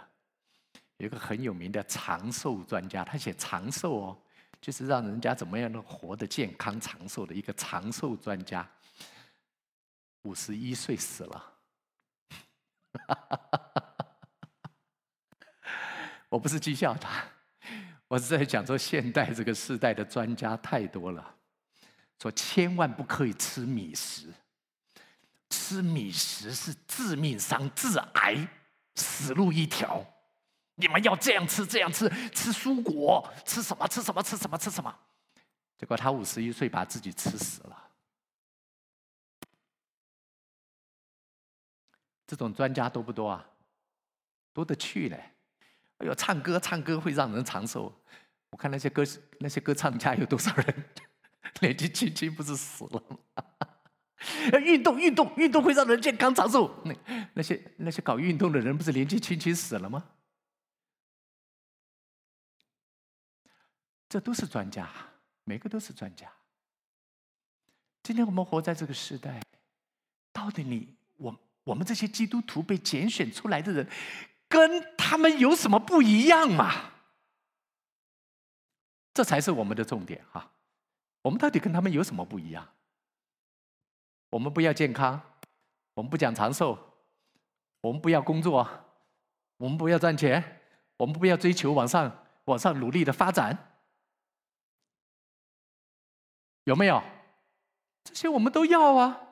[0.97, 4.21] 有一个很有名的长寿专家，他写长寿哦，
[4.59, 8.69] 就是让人家怎么样能活得健康长寿的一个长寿专家，
[10.23, 11.53] 五十一岁死了。
[16.27, 17.23] 我不是讥笑他，
[18.09, 21.35] 我是在讲说现代这个时代的专家太多了，
[22.21, 24.27] 说千万不可以吃米食，
[25.51, 28.47] 吃米食是致命伤、致癌，
[28.95, 30.03] 死路一条。
[30.75, 33.87] 你们要这样吃，这样吃，吃蔬果，吃什么？
[33.87, 34.23] 吃什么？
[34.23, 34.57] 吃什么？
[34.57, 34.97] 吃什么？
[35.77, 37.89] 结果他五十一岁把自己吃死了。
[42.25, 43.45] 这种专家多不多啊？
[44.53, 45.17] 多得去嘞。
[45.97, 47.93] 哎呦，唱歌唱歌会让人长寿。
[48.49, 49.03] 我看那些歌
[49.39, 50.85] 那些歌唱家有多少人
[51.59, 53.17] 年纪轻轻不是死了吗？
[54.63, 56.73] 运动运动运动会让人健康长寿。
[56.85, 56.95] 那
[57.33, 60.03] 那些那些搞运动的人不是年纪轻轻死了吗？
[64.07, 64.89] 这都是专家，
[65.45, 66.29] 每个都是专家。
[68.03, 69.41] 今天我们活在这个时代，
[70.33, 73.87] 到底你我我们这些基督徒被拣选出来的人？
[74.49, 76.91] 跟他们有什么不一样嘛？
[79.13, 80.51] 这才是我们的重点哈。
[81.21, 82.67] 我们到底跟他们有什么不一样？
[84.31, 85.21] 我们不要健康，
[85.93, 86.77] 我们不讲长寿，
[87.81, 88.67] 我们不要工作，
[89.57, 90.61] 我们不要赚钱，
[90.97, 93.77] 我们不要追求往上往上努力的发展，
[96.63, 97.03] 有没有？
[98.03, 99.27] 这些我们都要啊。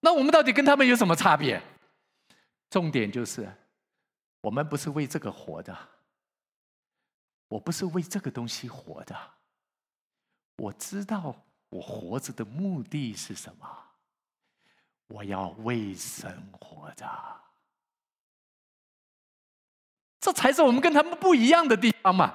[0.00, 1.62] 那我们到底跟他们有什么差别？
[2.70, 3.52] 重点就是。
[4.42, 5.74] 我们不是为这个活的，
[7.48, 9.16] 我不是为这个东西活的。
[10.58, 11.34] 我知道
[11.70, 13.83] 我活着的目的是什么，
[15.14, 17.06] 我要为神活着。
[20.20, 22.34] 这才是我们跟他们不一样的地方嘛。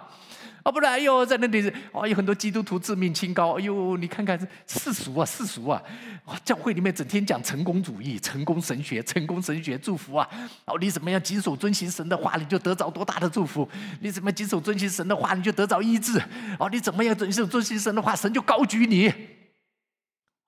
[0.64, 4.38] 啊，不然，哎呦，在那里，哦，有很多基督徒自命清高，哎呦，你看看
[4.68, 5.82] 世俗啊，世俗啊，
[6.46, 10.30] 教会里面整天讲成功主义、成功神学、成功神学祝福啊，
[10.66, 13.68] 哦，你怎么样谨守遵行神的话，你就得着多大的祝福？
[14.02, 16.22] 你怎么谨守遵行神的话，你就得着医治？
[16.60, 19.12] 哦，你怎么样遵守遵行神的话，神就高举你？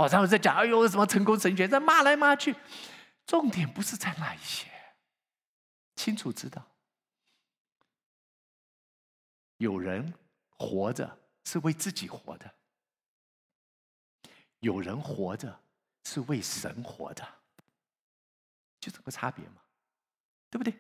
[0.02, 2.56] 哦，然后再讲，哎呦，什么成功神学，在骂来骂去，
[3.28, 4.68] 重点不是在那一些，
[5.96, 6.66] 清楚知道。
[9.58, 10.12] 有人
[10.58, 12.52] 活着是为自己活的，
[14.62, 15.62] 有人活着
[16.06, 17.28] 是为神活的，
[18.80, 19.62] 就这个差别嘛，
[20.50, 20.74] 对不对？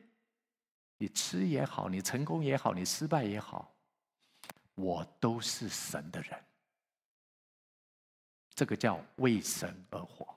[0.97, 3.75] 你吃也好，你成功也好，你失败也好，
[4.73, 6.43] 我都是神的人，
[8.53, 10.27] 这个叫为神而活。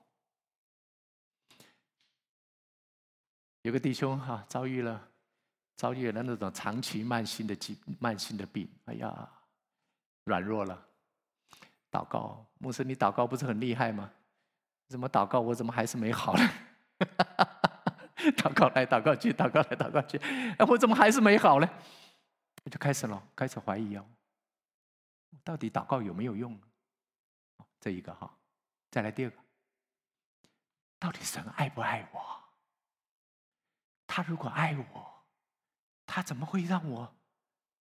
[3.61, 5.09] 有个弟兄哈，遭遇了。
[5.77, 9.29] 遭遇了那种长期慢性的疾、慢性的病，哎呀，
[10.23, 10.87] 软弱了。
[11.91, 14.09] 祷告，牧师，你祷告不是很厉害吗？
[14.87, 16.49] 怎么祷告我怎么还是没好呢？
[18.37, 20.17] 祷告来祷告去，祷告来祷告去，
[20.57, 21.69] 哎，我怎么还是没好呢？
[22.63, 24.05] 我就开始了，开始怀疑哦，
[25.43, 26.57] 到底祷告有没有用？
[27.85, 28.35] 这一个哈，
[28.89, 29.37] 再来第二个，
[30.97, 32.43] 到底神爱不爱我？
[34.07, 35.23] 他如果爱我，
[36.07, 37.15] 他怎么会让我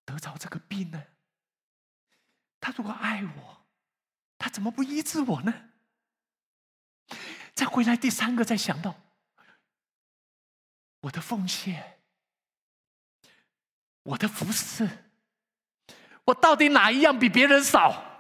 [0.05, 1.03] 得着这个病呢？
[2.61, 3.67] 他如果爱我，
[4.37, 5.71] 他怎么不医治我呢？
[7.55, 8.95] 再回来第三个，再想到
[11.01, 12.03] 我的奉献，
[14.03, 15.11] 我的服饰，
[16.27, 18.14] 我到底哪一样比别人少？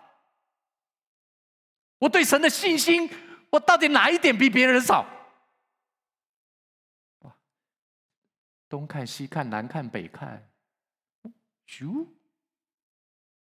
[1.98, 3.09] 我对神的信心，
[3.50, 5.07] 我到底哪一点比别人少？
[8.68, 10.50] 东看西看，南看北看，
[11.66, 12.07] 咻，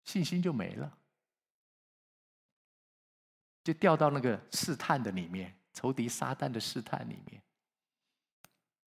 [0.06, 0.98] 信心就没了，
[3.62, 7.42] 就掉到那个试探的里面，仇敌撒旦的试探里面，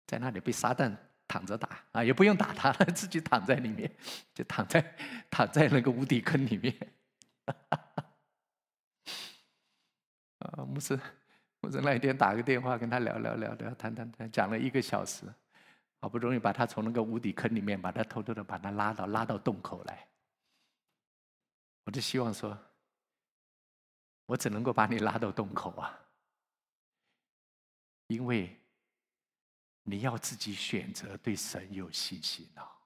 [0.07, 0.97] 在那里被撒旦
[1.29, 3.95] 躺着打啊，也不用打他了， 自己躺在里面，
[4.33, 4.81] 就躺在
[5.31, 6.75] 躺在那个无底坑里面。
[10.41, 10.99] 啊，牧师，
[11.61, 15.25] 牧师那一天打个电话跟他聊聊聊聊，谈谈谈，讲了一个小时，
[16.01, 20.07] 好不容易把他从那个无底坑里面，把他偷偷的把他拉到拉到洞口来。
[21.85, 22.57] 我就希望说，
[24.27, 25.99] 我只能够把你拉到洞口啊，
[28.07, 28.59] 因为
[29.83, 32.79] 你要自己选择对神有信心啊。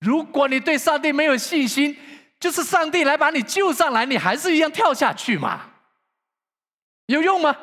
[0.00, 1.96] 如果你对上帝没有信心，
[2.42, 5.70] 就是上帝来把你救上来，你还是一样跳下去嘛？
[7.06, 7.56] 有用吗？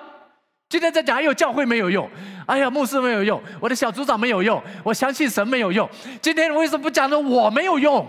[0.70, 2.10] 今天在讲，哎呦，教会没有用，
[2.48, 5.90] 哎呀，牧师没有用，我的小组长没有用，我相信神没有用。
[6.22, 8.08] 今天为什么不讲的我没有用？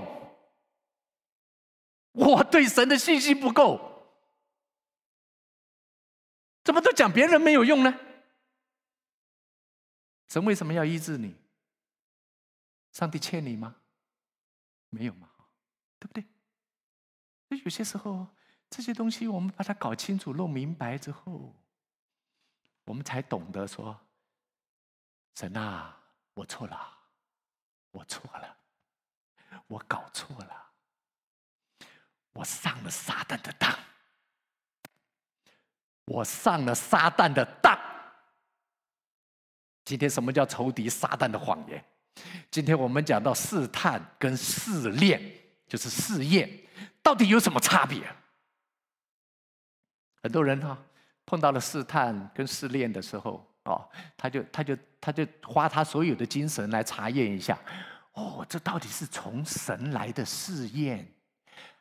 [2.12, 3.80] 我对神的信心不够，
[6.62, 7.98] 怎么都讲别人没有用呢？
[10.28, 11.34] 神为什么要医治你？
[12.92, 13.74] 上帝欠你吗？
[14.90, 15.28] 没有嘛？
[15.98, 16.24] 对不对？
[17.50, 18.28] 所以有些时候，
[18.70, 21.52] 这些东西我们把它搞清楚、弄明白之后，
[22.84, 23.98] 我们才懂得说
[25.34, 25.98] ：“神啊，
[26.34, 26.96] 我错了，
[27.90, 28.56] 我错了，
[29.66, 30.70] 我搞错了，
[32.34, 33.76] 我上了撒旦的当，
[36.04, 37.76] 我上了撒旦的当。”
[39.84, 41.84] 今天什么叫仇敌撒旦的谎言？
[42.48, 45.20] 今天我们讲到试探跟试炼，
[45.66, 46.48] 就是试验。
[47.02, 48.02] 到底有什么差别？
[50.22, 50.76] 很多人哈
[51.24, 57.58] 碰到了试探跟试炼的时候，哦，他就他就他就花他所有的精神来查验一下，
[58.12, 61.10] 哦，这到底是从神来的试验，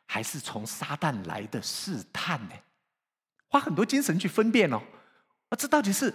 [0.06, 2.54] 还是从撒旦来的试探呢？
[3.48, 4.80] 花很多精神去分辨哦，
[5.50, 6.14] 啊，这到底是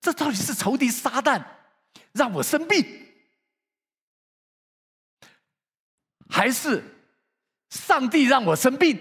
[0.00, 1.44] 这到底是仇敌撒旦
[2.12, 3.06] 让我生病，
[6.30, 6.82] 还是？
[7.70, 8.98] 上帝让我生病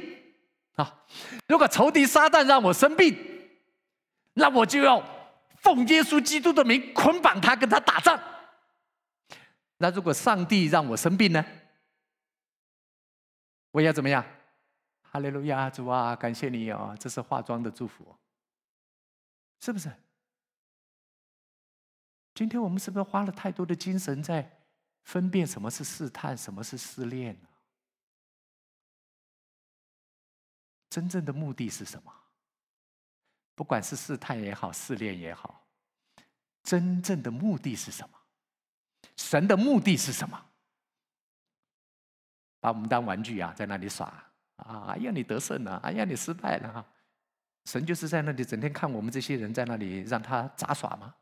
[0.75, 1.05] 啊！
[1.47, 3.17] 如果仇敌撒旦让我生病，
[4.33, 5.03] 那我就要
[5.57, 8.17] 奉耶稣基督的名捆绑他，跟他打仗。
[9.77, 11.43] 那如果上帝让我生病呢？
[13.71, 14.23] 我要怎么样？
[15.01, 16.95] 哈利路亚，主啊，感谢你哦！
[16.99, 18.15] 这是化妆的祝福，
[19.59, 19.91] 是不是？
[22.35, 24.63] 今天我们是不是花了太多的精神在
[25.03, 27.35] 分辨什么是试探，什么是试炼
[30.89, 32.11] 真正的目的是什么？
[33.55, 35.67] 不管是试探也好，试炼也好，
[36.63, 38.17] 真正的目的是什么？
[39.15, 40.45] 神的目的是什么？
[42.61, 44.05] 把我们当玩具啊，在那里耍
[44.57, 44.87] 啊！
[44.89, 45.77] 哎呀，你得胜了！
[45.77, 46.73] 哎呀，你失败了！
[46.73, 46.85] 哈，
[47.65, 51.15] 神就是在那里整天看我们这些人在那里让他杂耍吗？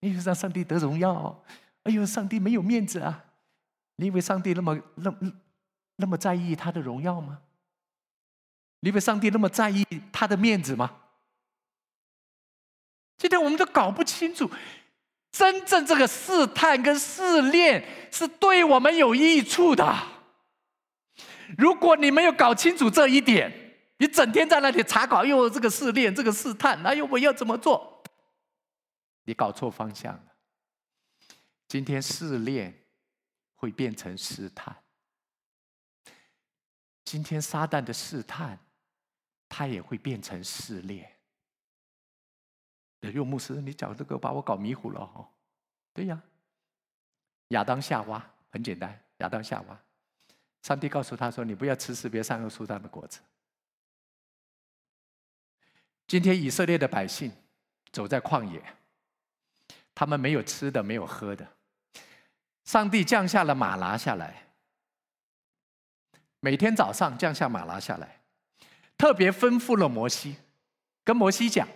[0.00, 1.42] 你以为让上帝得荣耀？
[1.84, 3.24] 哎呦，上帝没有面子啊！
[3.96, 5.10] 你以为上帝那么那？
[6.00, 7.40] 那么在意他的荣耀吗？
[8.80, 11.02] 你以为上帝那么在意他的面子吗？
[13.16, 14.48] 今天我们都搞不清楚，
[15.32, 19.92] 真正这个试探跟试炼是对我们有益处的。
[21.56, 23.52] 如果你没有搞清楚这一点，
[23.96, 28.04] 你整天在那里查考，又这个试炼，这个试探，哎呦，我要怎么做？
[29.24, 30.24] 你搞错方向了。
[31.66, 32.86] 今天试炼
[33.56, 34.76] 会变成试探。
[37.10, 38.58] 今天撒旦的试探，
[39.48, 41.10] 他也会变成试炼。
[43.00, 45.26] 有牧师，你讲这个把我搞迷糊了哦。
[45.94, 46.22] 对呀，
[47.48, 49.80] 亚当夏娃很简单，亚当夏娃
[50.60, 53.20] 上帝告诉他说：“你不要吃识别善恶树上的果子。”
[56.06, 57.32] 今天以色列的百姓
[57.90, 58.62] 走在旷野，
[59.94, 61.56] 他们没有吃的，没有喝的。
[62.64, 64.47] 上帝降下了马拿下来，
[66.40, 68.20] 每天早上降下马拉下来，
[68.96, 70.36] 特别吩咐了摩西，
[71.04, 71.66] 跟摩西讲：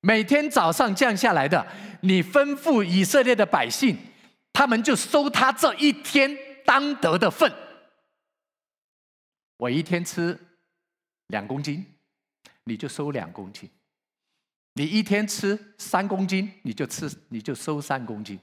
[0.00, 1.66] 每天早上降下来的，
[2.02, 3.96] 你吩咐以色列的百姓，
[4.52, 7.50] 他们就收他这一天当得的份。
[9.56, 10.38] 我一天吃
[11.28, 11.86] 两公斤，
[12.64, 13.68] 你就收两公斤；
[14.74, 18.38] 你一天吃三公斤，你就吃你就收三公斤。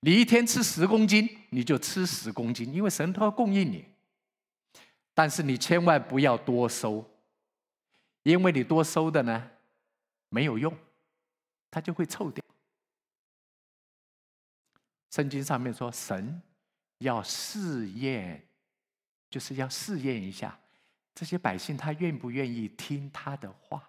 [0.00, 3.84] 你一天吃十公斤，你就吃十公斤，因为神都要供应你。
[5.20, 7.04] 但是你千万不要多收，
[8.22, 9.50] 因为你多收的呢
[10.30, 10.74] 没有用，
[11.70, 12.42] 它就会臭掉。
[15.10, 16.40] 圣经上面说，神
[17.00, 18.42] 要试验，
[19.28, 20.58] 就是要试验一下
[21.14, 23.86] 这些百姓，他愿不愿意听他的话。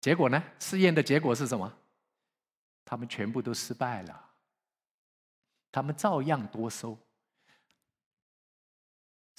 [0.00, 0.42] 结果呢？
[0.58, 1.70] 试验的结果是什么？
[2.86, 4.30] 他们全部都失败了，
[5.70, 6.98] 他们照样多收。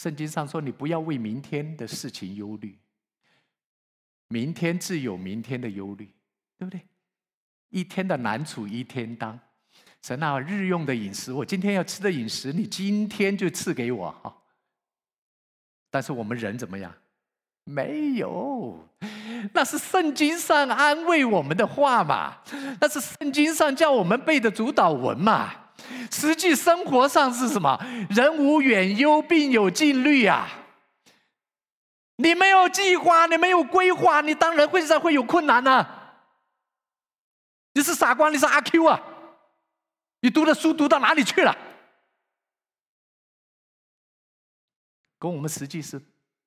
[0.02, 2.80] 圣经上说：“你不要为明天的事情忧虑，
[4.30, 6.10] 明天自有明天的忧虑，
[6.58, 6.82] 对不对？
[7.70, 9.38] 一天的难处一天当。
[10.02, 14.34] 神啊，日用的饮食，我今天要吃的饮食，你今天就赐给我哈。
[15.92, 16.94] 但是我们人怎么样？
[17.66, 18.88] 没有。”
[19.54, 22.38] 那是圣经上安慰我们的话嘛？
[22.80, 25.69] 那是圣经上叫我们背的主导文嘛？
[26.12, 27.78] 实际生活上是什么？
[28.10, 30.48] 人无远忧，必有近虑啊！
[32.18, 35.88] 你没有计划，你没有规划，你当然会在会有困难呢。
[37.74, 39.02] 你是傻瓜，你是阿 Q 啊？
[40.22, 41.56] 你读的书读到哪里去了？
[45.18, 46.02] 跟我们实际是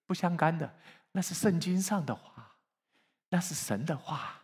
[0.06, 0.74] 不相干的，
[1.12, 2.30] 那是圣经上的话。
[3.30, 4.42] 那是神的话，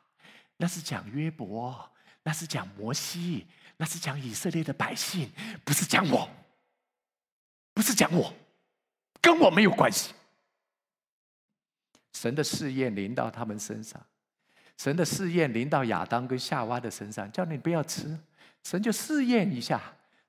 [0.57, 3.47] 那是讲约伯，那是讲摩西，
[3.79, 5.33] 那是讲以色列的百姓，
[5.65, 6.29] 不是讲我，
[7.73, 8.35] 不是讲我，
[9.23, 10.13] 跟我没有关系。
[12.13, 14.05] 神的试验临到他们身上，
[14.77, 18.19] 神的试验临到亚当跟夏娃的身上，叫你不要吃，
[18.65, 19.81] 神就试验一下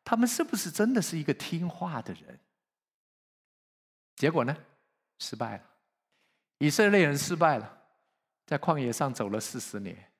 [0.03, 2.39] 他们是不是真的是一个听话的人。
[4.15, 4.55] 结果呢，
[5.17, 5.63] 失败了，
[6.59, 7.77] 以色列人失败了。
[8.45, 10.11] 在旷野上走了四十年，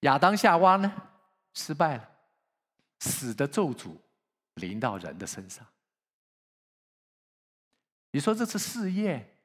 [0.00, 0.92] 亚当夏娃呢
[1.52, 2.10] 失败了，
[3.00, 3.96] 死的咒诅
[4.54, 5.66] 临到人的身上。
[8.10, 9.36] 你说这是试验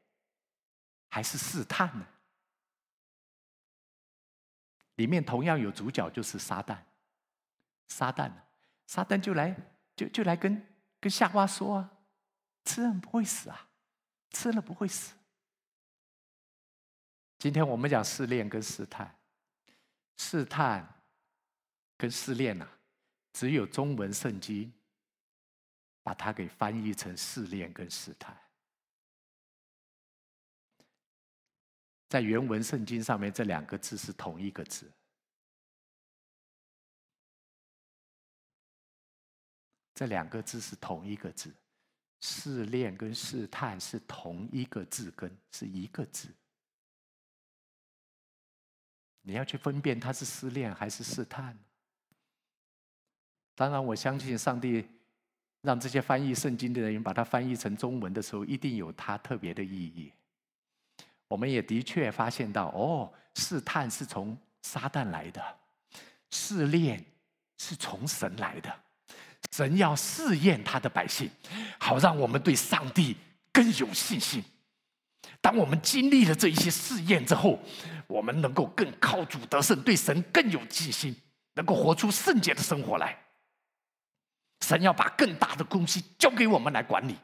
[1.10, 2.06] 还是试探呢？
[4.96, 6.78] 里面同样有主角，就是撒旦。
[7.88, 8.32] 撒旦，
[8.86, 9.56] 撒旦就来
[9.96, 10.64] 就就来跟
[11.00, 11.92] 跟夏娃说啊，
[12.66, 13.70] 吃了不会死啊，
[14.30, 15.16] 吃了不会死。
[17.40, 19.18] 今天我们讲试炼跟试探，
[20.18, 21.02] 试探
[21.98, 22.70] 跟试炼呐，
[23.32, 24.72] 只有中文圣经
[26.04, 28.38] 把它给翻译成试炼跟试探。
[32.10, 34.92] 在原文圣经上面，这两个字是同一个字。
[39.94, 41.54] 这两个字是同一个字，
[42.22, 46.34] 试炼跟试探是同一个字根，是一个字。
[49.22, 51.56] 你要去分辨它是失恋还是试探。
[53.60, 54.88] 当然，我相信上帝
[55.64, 60.14] 让这些翻译圣经的人把它翻译成中文的时候，一定有它特别的意义。
[61.28, 65.44] 我们也的确发现到，哦，试探是从撒旦来的，
[66.32, 67.04] 试炼
[67.58, 68.74] 是从神来的。
[69.52, 71.30] 神要试验他的百姓，
[71.78, 73.18] 好让我们对上帝
[73.52, 74.42] 更有信心。
[75.42, 77.60] 当我们经历了这一些试验之后，
[78.08, 81.14] 我们能够更靠主得胜，对神更有信心，
[81.56, 83.18] 能够活出圣洁的生活来。
[84.62, 87.16] 神要把更大的东西交给我们来管理，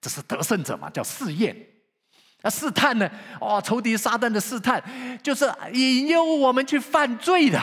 [0.00, 0.90] 这是得胜者嘛？
[0.90, 1.56] 叫试验。
[2.42, 3.10] 那试探呢？
[3.40, 4.82] 哦，仇敌撒旦的试探，
[5.22, 7.60] 就是引诱我们去犯罪的，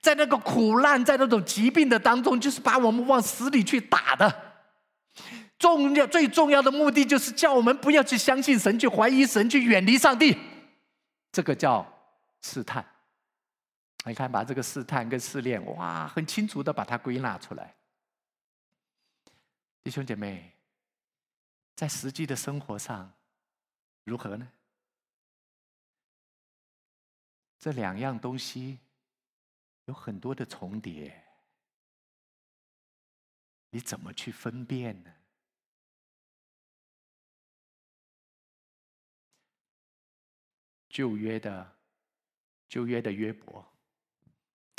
[0.00, 4.52] 在那个苦难，在那种疾病的当中，就是把我们往死里去打的。
[5.58, 10.36] 重要最重要的目的就是叫我们不要去相信神，去怀疑神，去远离上帝。
[11.32, 11.86] 这个叫
[12.42, 12.84] 试探。
[14.06, 17.74] 你看，把这个试探跟试炼，哇，很清楚的把它归纳出来。
[19.82, 20.52] 弟兄姐妹，
[21.74, 23.12] 在实际的生活上
[24.04, 24.50] 如何呢？
[27.58, 28.78] 这两样东西
[29.86, 31.24] 有很多的重叠。
[33.70, 35.14] 你怎么去分辨呢？
[40.90, 41.76] 旧约的
[42.68, 43.66] 旧约的约伯，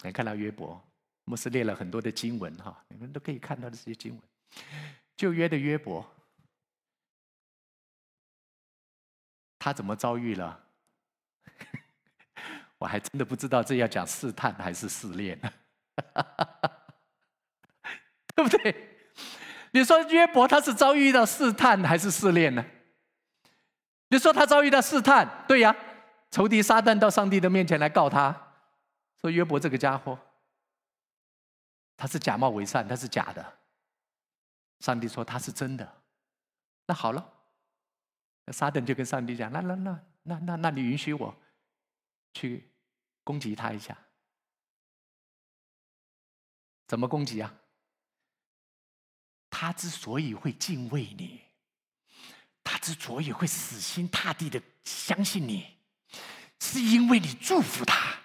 [0.05, 0.79] 你看到约伯，
[1.23, 4.21] 牧师列了很多的经文哈，你们都可以看到的这些经文。
[5.17, 6.05] 旧约的约伯，
[9.57, 10.63] 他怎么遭遇了？
[12.77, 15.51] 我还真的不知道这要讲试探还是试炼呢，
[18.35, 18.89] 对不对？
[19.71, 22.63] 你说约伯他是遭遇到试探还是试炼呢？
[24.09, 25.75] 你说他遭遇到试探，对呀。
[26.31, 28.44] 仇敌撒旦到上帝的面前来告他，
[29.21, 30.19] 说约伯这个家伙，
[31.97, 33.59] 他是假冒伪善，他是假的。
[34.81, 36.01] 上帝说他是真的，
[36.85, 37.33] 那好了，
[38.45, 41.35] 那撒旦就跟上帝讲：那那那那那那你允许我
[42.33, 42.69] 去
[43.23, 43.97] 攻击他一下？
[46.87, 47.51] 怎么攻击啊？
[49.49, 51.41] 他之所以会敬畏你，
[52.63, 55.77] 他之所以会死心塌地的相信你。
[56.59, 58.19] 是因为你祝福他，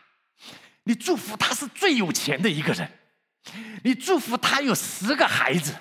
[0.85, 2.91] 你祝福他是最有钱的一个人，
[3.85, 5.77] 你祝福他有十个孩子，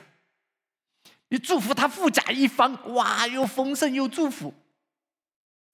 [1.30, 4.54] 你祝福他富甲一方，哇，又丰盛又祝福，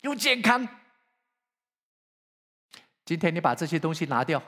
[0.01, 0.67] 又健康。
[3.03, 4.41] 今天你把这些东西拿掉，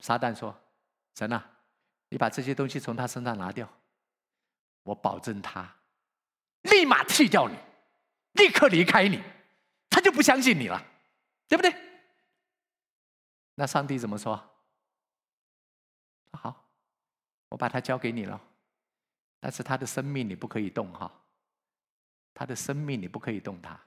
[0.00, 0.58] 撒旦说
[1.16, 1.50] ：“神啊，
[2.08, 3.68] 你把这些东西从他身上拿掉，
[4.82, 5.76] 我保证他
[6.62, 7.56] 立马弃掉你，
[8.32, 9.22] 立刻离开你。”
[9.90, 10.82] 他就不相信你了，
[11.46, 11.70] 对不对？
[13.54, 14.42] 那上帝怎么说？
[16.32, 16.64] 好，
[17.50, 18.40] 我把他交给你了，
[19.38, 21.12] 但是他的生命你不可以动哈，
[22.32, 23.78] 他的生命你不可以动他。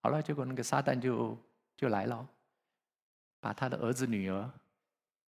[0.00, 1.36] 好了，结果那个撒旦就
[1.76, 2.26] 就来了，
[3.40, 4.48] 把他的儿子女儿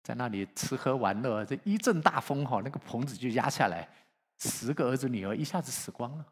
[0.03, 3.89] 在那里吃喝玩乐，这一阵大风哈，那个棚子就压下来，
[4.37, 6.25] 十个儿子女儿一下子死光了，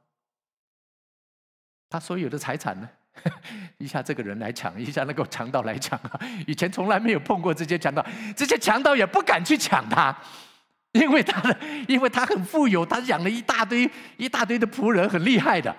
[1.90, 2.88] 他所有的财产呢？
[3.78, 6.20] 一下这个人来抢，一下那个强盗来抢啊！
[6.48, 8.06] 以前从来没有碰过这些强盗，
[8.36, 10.16] 这些强盗也不敢去抢他，
[10.94, 11.58] 因为他的，
[11.88, 15.76] 因为他很富有，他养了一大堆一大堆的仆人，很厉害的。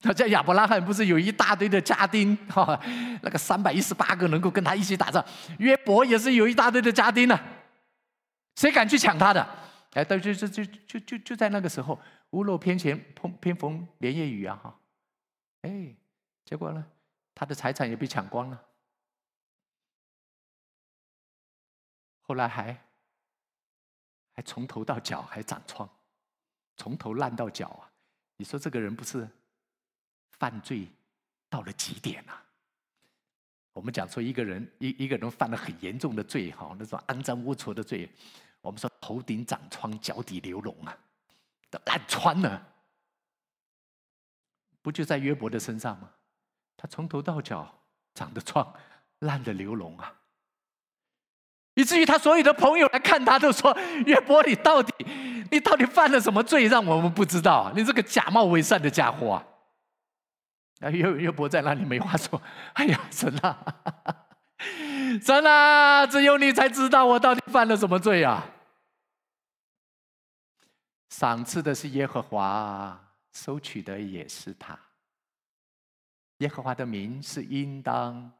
[0.00, 2.80] 他在亚伯拉罕不是有一大堆的家丁哈？
[3.22, 5.24] 那个三百一十八个能够跟他一起打仗，
[5.58, 7.38] 约伯也是有一大堆的家丁呢。
[8.56, 9.46] 谁敢去抢他的？
[9.94, 11.98] 哎，但就就就就就就在那个时候，
[12.30, 14.58] 屋漏偏前碰偏逢连夜雨啊！
[14.62, 14.74] 哈，
[15.62, 15.94] 哎。
[16.48, 16.82] 结果呢，
[17.34, 18.64] 他的财产也被抢光了。
[22.22, 22.72] 后来还
[24.32, 25.86] 还从头到脚还长疮，
[26.74, 27.92] 从头烂到脚啊！
[28.38, 29.28] 你说这个人不是
[30.38, 30.88] 犯罪
[31.50, 32.42] 到了极点啊？
[33.74, 38.10] 我们讲说一个人一一个人犯了很严重的罪哈，那种肮脏龌龊的罪，
[38.62, 40.98] 我们说头顶长疮，脚底流脓啊，
[41.68, 42.74] 都烂穿了，
[44.80, 46.14] 不就在约伯的身上吗？
[46.78, 47.68] 他从头到脚
[48.14, 48.72] 长得壮，
[49.18, 50.14] 烂得流脓啊！
[51.74, 53.76] 以至于他所有的朋友来看他，都说
[54.06, 54.92] ：“约伯，你到底，
[55.50, 57.72] 你到底犯了什么罪，让我们不知道？
[57.74, 59.44] 你这个假冒伪善的家伙啊！”
[60.80, 62.40] 啊，约约伯在那里没话说。
[62.74, 63.74] 哎呀，神啊，
[65.20, 68.46] 神啊，只有你才知道我到底犯了什么罪啊！
[71.10, 74.78] 赏赐的是耶和华，收取的也是他。
[76.38, 78.32] 耶和华的名是应当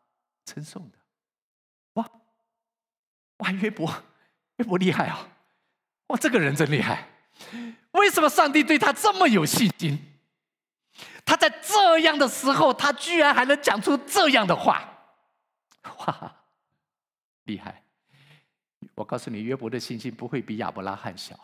[0.45, 0.99] 称颂的，
[1.95, 2.11] 哇
[3.39, 3.93] 哇约伯，
[4.57, 5.29] 约伯厉害啊！
[6.09, 7.09] 哇，这个人真厉害。
[7.93, 9.99] 为什么上帝对他这么有信心？
[11.25, 14.89] 他在这样的时候，他居然还能讲出这样的话，
[15.83, 16.37] 哇，
[17.45, 17.85] 厉害！
[18.95, 21.39] 我告诉你，约伯的信心不会比亚伯拉罕小，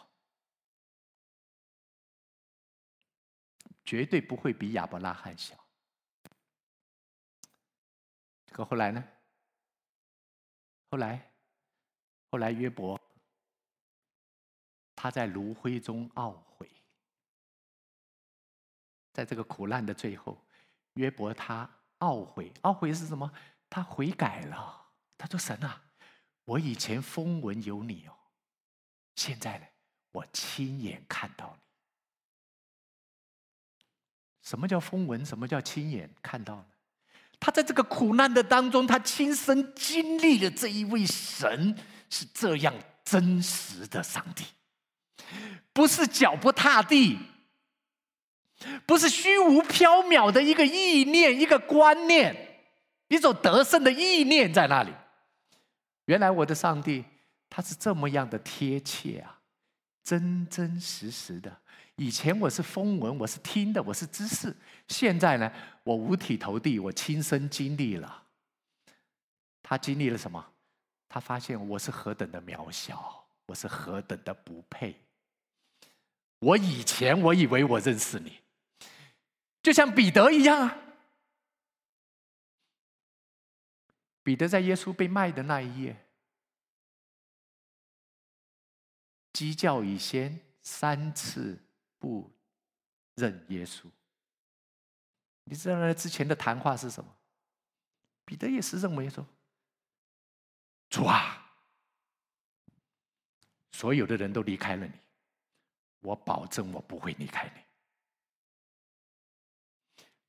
[3.84, 5.54] 绝对不会比亚伯拉罕小。
[8.54, 9.02] 可后来呢？
[10.88, 11.28] 后来，
[12.30, 13.00] 后来约伯，
[14.94, 16.70] 他在炉灰中懊悔，
[19.12, 20.40] 在这个苦难的最后，
[20.92, 23.28] 约伯他懊悔，懊悔是什么？
[23.68, 24.86] 他悔改了。
[25.18, 25.82] 他说：“神啊，
[26.44, 28.16] 我以前风闻有你哦，
[29.16, 29.66] 现在呢，
[30.12, 31.62] 我亲眼看到你。
[34.42, 35.26] 什么叫风闻？
[35.26, 36.66] 什么叫亲眼看到呢？”
[37.44, 41.76] 他在这个苦难的当中，他亲身经历了这一位神
[42.08, 42.72] 是这样
[43.04, 44.46] 真实的上帝，
[45.70, 47.18] 不是脚不踏地，
[48.86, 52.34] 不是虚无缥缈的一个意念、一个观念、
[53.08, 54.90] 一种得胜的意念在那里。
[56.06, 57.04] 原来我的上帝，
[57.50, 59.40] 他是这么样的贴切啊，
[60.02, 61.54] 真真实实的。
[61.96, 64.54] 以前我是风闻，我是听的，我是知识。
[64.88, 65.52] 现在呢，
[65.84, 68.24] 我五体投地，我亲身经历了。
[69.62, 70.52] 他经历了什么？
[71.08, 75.00] 他发现我是何等的渺小，我是何等的不配。
[76.40, 78.40] 我以前我以为我认识你，
[79.62, 80.76] 就像彼得一样啊。
[84.24, 86.04] 彼得在耶稣被卖的那一夜，
[89.32, 91.58] 鸡叫已先，三次
[92.04, 92.30] 不
[93.14, 93.86] 认耶稣。
[95.44, 97.16] 你知道那之前的谈话是什么？
[98.26, 99.26] 彼得也是认为说
[100.90, 101.50] ：“主啊，
[103.72, 104.92] 所有的人都离开了你，
[106.00, 107.62] 我保证我不会离开你。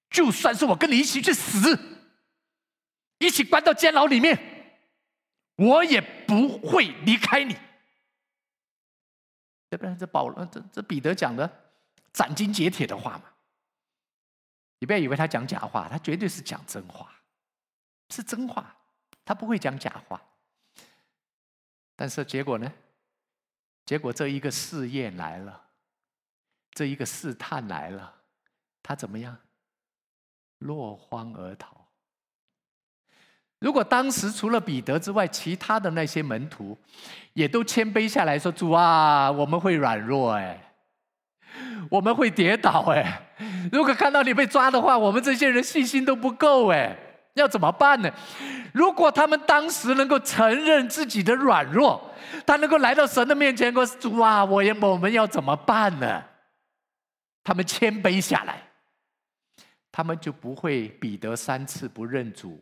[0.09, 1.77] 就算是我跟你一起去死。”
[3.19, 4.37] 一起关到监牢里面，
[5.55, 7.53] 我也不会离开你。
[9.71, 9.97] 要不然？
[9.97, 11.64] 这保罗，这这彼得讲的
[12.15, 13.23] 斩钉截铁的话嘛。
[14.79, 17.13] 你不要以为他讲假话，他绝对是讲真话，
[18.09, 18.73] 是真话，
[19.25, 20.21] 他不会讲假话。
[21.97, 22.71] 但是结果呢？
[23.85, 25.69] 结果这一个试验来了，
[26.71, 28.21] 这一个试探来了，
[28.81, 29.37] 他怎么样？
[30.59, 31.85] 落荒而逃。
[33.59, 36.77] 如果当时除了彼得之外，其他的那些门徒
[37.33, 40.74] 也都谦卑下来说：“主啊，我们会软弱哎，
[41.89, 43.21] 我们会跌倒哎。
[43.71, 46.95] 如果看到你被抓的话，我们这些人信心都不够哎，
[47.33, 48.11] 要怎么办呢？”
[48.73, 52.11] 如果他们当时能够承认自己的软弱，
[52.45, 56.23] 他能够来到神的面前说：“主啊，我也我们要怎么办呢？”
[57.41, 58.61] 他们谦卑下来，
[59.91, 62.61] 他们就不会彼得三次不认主。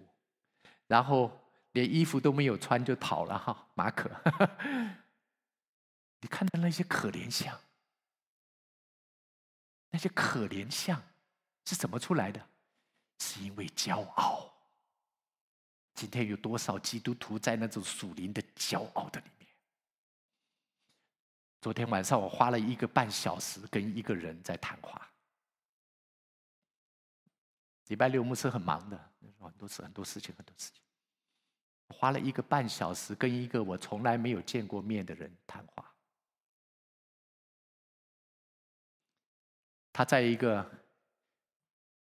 [0.87, 1.31] 然后
[1.71, 4.11] 连衣服都没有穿就跑了哈，马可，
[6.21, 7.57] 你看到那些可怜相，
[9.93, 10.99] 那些可怜相
[11.65, 12.43] 是怎么出来的？
[13.19, 14.51] 是因为骄傲。
[15.93, 19.47] 今天有多少基督徒在那种属灵的骄傲的里面？
[21.61, 25.07] 昨天晚上我花了一个半小时跟一个人在谈话。
[27.89, 30.81] 礼拜六牧师很忙的，很多事，很多事情，很多事情。
[31.89, 35.92] 花了一个半小时跟一个我从来没有见过面的人谈话。
[39.93, 40.69] 他在一个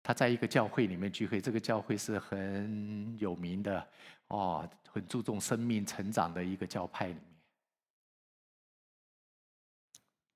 [0.02, 3.88] 他在一个教会里面聚会，这个教会是很有名的
[4.28, 7.24] 哦，很注重生命成长的一个教派里面。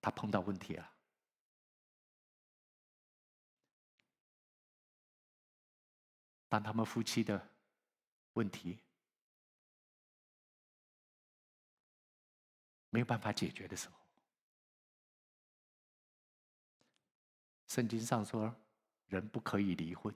[0.01, 0.92] 他碰到问题了，
[6.49, 7.49] 当他们夫妻的
[8.34, 8.78] 问题。
[12.90, 13.97] 没有办法解决的时候，
[17.69, 18.55] 圣经上说
[19.07, 20.14] 人不可以离婚，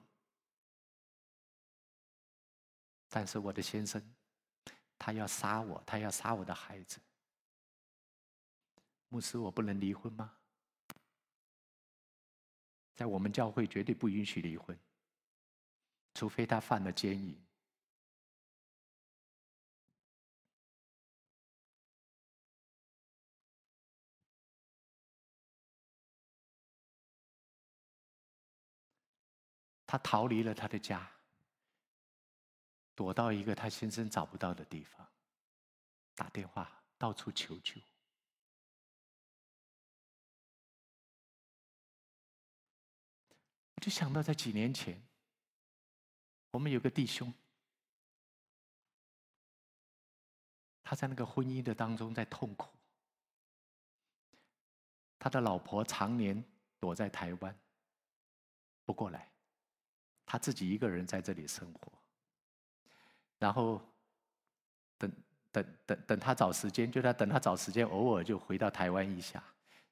[3.09, 4.03] 但是我的先生
[4.97, 6.99] 他要杀我，他要杀我的孩子。
[9.07, 10.35] 牧师，我不能离婚吗？
[12.95, 14.77] 在我们教会绝对不允许离婚，
[16.15, 17.35] 除非他犯了奸淫。
[29.93, 31.07] 他逃离了他的家，
[32.95, 35.07] 躲到一个他先生找不到的地方，
[36.15, 37.79] 打电话到处求救。
[43.75, 44.99] 我就想到在几年前，
[46.49, 47.31] 我们有个弟兄，
[50.83, 52.75] 他在那个婚姻的当中在痛苦，
[55.19, 56.43] 他的老婆常年
[56.79, 57.55] 躲在台湾，
[58.85, 59.31] 不过来。
[60.25, 61.91] 他自己一个人在这里生活，
[63.37, 63.81] 然后
[64.97, 65.11] 等
[65.51, 69.43] 等等等他找时间，就他等他找时间，偶尔就回到台湾一下，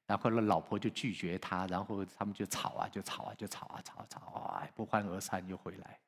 [0.07, 5.99] 然后那老婆就拒绝他，然后他们就吵啊，就吵啊，就吵啊，吵啊吵啊，不欢而散又回来，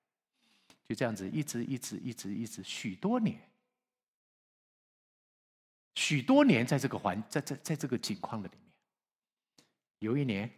[0.84, 3.40] 就这样子一直一直一直一直许多年，
[5.96, 8.74] 许多年在这个环在在在这个境况的里面，
[10.00, 10.50] 有一年，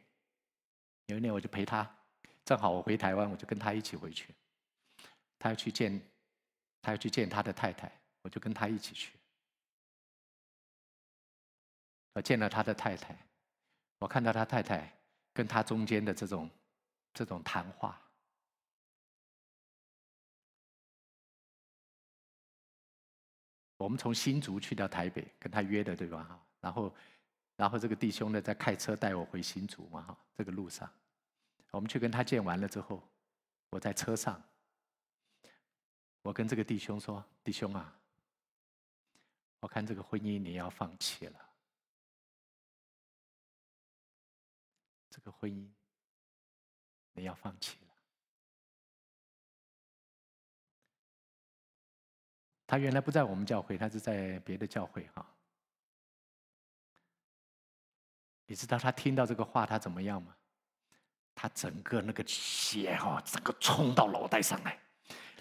[1.07, 1.93] 有一年我就陪他。
[2.46, 4.34] 正好我回台湾，我就跟他一起回去。
[5.39, 6.00] 他要去见，
[6.82, 7.91] 他要去见他的太太，
[8.22, 9.18] 我就跟他一起去。
[12.14, 13.18] 我见了他的太太，
[14.00, 14.96] 我看到他太太
[15.34, 16.50] 跟他中间的这种
[17.14, 18.00] 这种谈话，
[23.78, 26.24] 我们从新竹去到台北，跟他约的对吧？
[26.24, 26.96] 哈，然后，
[27.58, 30.89] 然后这个弟兄呢在开车带我回新竹嘛，哈，这个路上，
[31.76, 33.05] 我们去跟他见完了之后，
[33.69, 34.41] 我在车上，
[36.21, 37.99] 我跟这个弟兄说：“弟兄啊，
[39.59, 41.49] 我看这个婚姻你要放弃了，
[45.09, 45.69] 这个婚姻
[47.11, 47.93] 你要放弃了。”
[52.65, 55.30] 他原来不在我们教会，他是在别的教会哈。
[58.45, 60.38] 你知道他听到这个话他怎么样吗？
[61.36, 64.78] 他整个那个血哈，整个冲到脑袋上来，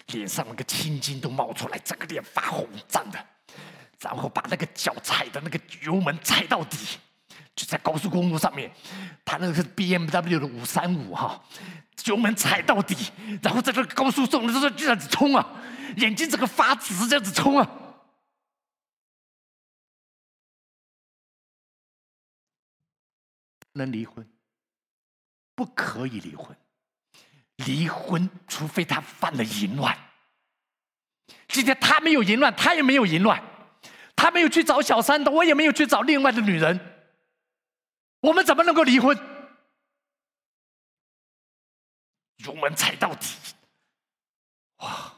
[0.07, 3.25] 脸上那个青筋都冒出来，整个脸发红胀的，
[4.01, 6.77] 然后把那个脚踩的那个油门踩到底，
[7.55, 8.71] 就在高速公路上面，
[9.23, 11.41] 他那个是 B M W 的五三五哈，
[12.05, 12.95] 油门踩到底，
[13.41, 15.61] 然后在这个高速上就这样子冲啊。
[15.97, 17.69] 眼睛整个发直，这样子冲啊！
[23.73, 24.27] 能离婚？
[25.55, 26.55] 不可以离婚。
[27.65, 29.97] 离婚，除非他犯了淫乱。
[31.47, 33.41] 今天他没有淫乱，他也没有淫乱，
[34.15, 36.77] 他没有去找小三的，我也没有去找另外的女人。
[38.19, 39.17] 我们怎么能够离婚？
[42.37, 43.27] 油门踩到底，
[44.77, 45.13] 哇！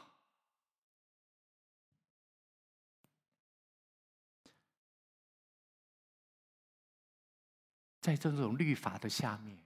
[8.00, 9.58] 在这种律法的下面，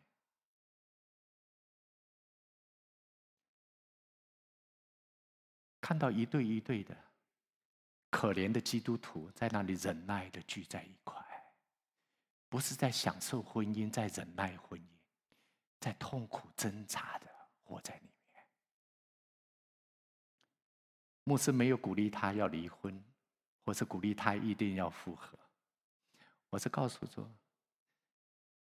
[5.92, 6.96] 看到一对一对的
[8.08, 11.22] 可怜的基督徒在那里忍耐的聚在一块，
[12.48, 14.84] 不是在享受婚姻，在忍耐婚姻，
[15.80, 17.26] 在痛苦挣扎的
[17.62, 18.42] 活在里面。
[21.24, 23.04] 牧师没有鼓励他要离婚，
[23.66, 25.38] 或是鼓励他一定要复合，
[26.48, 27.30] 我是告诉说。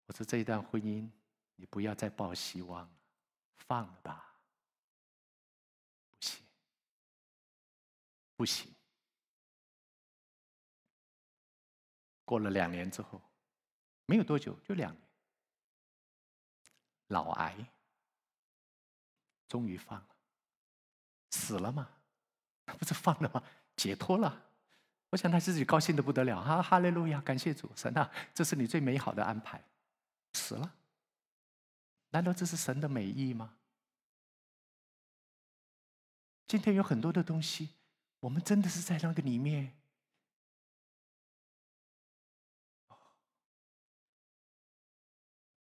[0.07, 1.11] 我说这一段婚姻，
[1.57, 2.91] 你不要再抱希望了，
[3.57, 4.28] 放了吧。
[8.39, 8.73] 不行。
[12.25, 13.21] 过了两年之后，
[14.07, 15.03] 没有多久，就两年，
[17.09, 17.57] 脑癌
[19.49, 20.17] 终于放了，
[21.33, 21.91] 死了吗？
[22.79, 23.43] 不是放了吗？
[23.75, 24.45] 解脱了。
[25.11, 29.61] 我想他自己高兴的不得了，哈哈利路亚，感谢主神啊，这是你最美好的安排。
[30.35, 30.77] 死了？
[32.11, 33.57] 难道这是神的美意吗？
[36.47, 37.71] 今天有很多的东西，
[38.21, 39.75] 我们真的是在那个里面。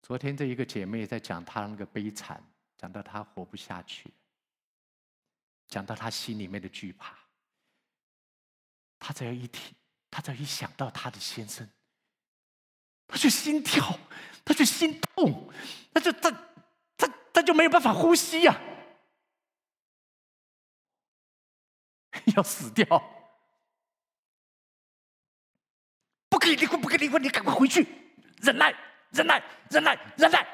[0.03, 2.43] 昨天这一个姐妹在讲她那个悲惨，
[2.76, 4.11] 讲到她活不下去，
[5.68, 7.16] 讲到她心里面的惧怕。
[8.99, 9.74] 她只要一听，
[10.11, 11.68] 她只要一想到她的先生。
[13.07, 13.99] 她就心跳，
[14.45, 15.53] 她就心痛，
[15.93, 16.30] 她就她
[16.97, 18.61] 她她就没有办法呼吸呀，
[22.37, 22.87] 要死掉！
[26.28, 27.87] 不可以离婚，不可以离婚，你赶快回去，
[28.39, 28.74] 忍耐，
[29.11, 30.47] 忍耐，忍耐，忍耐，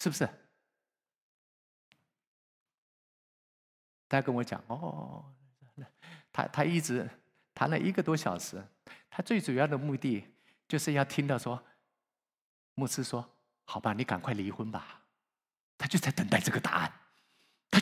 [0.00, 0.28] 是不是？
[4.08, 5.34] 他跟我讲哦，
[6.32, 7.08] 他他一直
[7.52, 8.62] 谈了一个多小时。
[9.10, 10.24] 他最主要的目的
[10.68, 11.64] 就是要听到说，
[12.74, 15.02] 牧师说：“好吧，你赶快离婚吧。”
[15.78, 16.92] 他就在等待这个答案，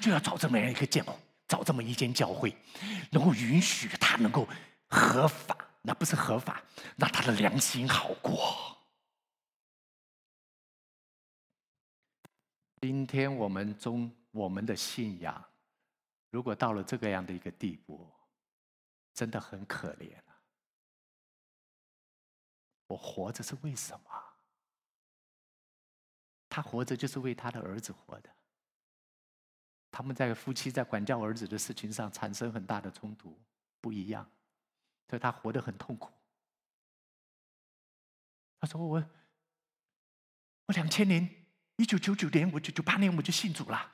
[0.02, 1.04] 就要找这么样一个教，
[1.46, 2.56] 找这么一间教会，
[3.12, 4.48] 能够允许他能够
[4.88, 6.60] 合法，那不是合法，
[6.96, 8.76] 让他的良心好过。
[12.80, 15.42] 今天我们中我们的信仰，
[16.30, 18.12] 如果到了这个样的一个地步，
[19.14, 20.10] 真的很可怜。
[22.88, 24.10] 我活着是为什么？
[26.48, 28.28] 他活着就是为他的儿子活的。
[29.92, 33.38] 他们在夫妻在管教儿子的事情上产生很大的冲突，
[33.80, 34.28] 不一样，
[35.08, 36.10] 所以他活得很痛苦。
[38.58, 39.04] 他说：“我，
[40.66, 41.28] 我两千年，
[41.76, 43.92] 一九九九年，我九九八年我就信主了，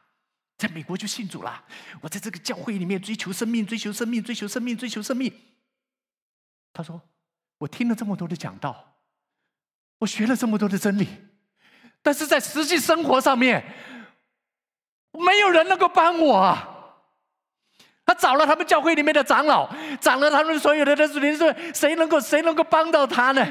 [0.56, 1.66] 在美国就信主了。
[2.00, 5.30] 我在这个教会里面追求生命，追求生命，追求生命，追求生命。”
[6.72, 7.02] 他说。
[7.60, 9.00] 我听了这么多的讲道，
[9.98, 11.08] 我学了这么多的真理，
[12.00, 13.74] 但是在实际生活上面，
[15.18, 16.36] 没有人能够帮我。
[16.36, 16.74] 啊。
[18.06, 19.68] 他找了他们教会里面的长老，
[20.00, 23.46] 找了他们所有的的主领说，谁能够谁能够帮到他呢？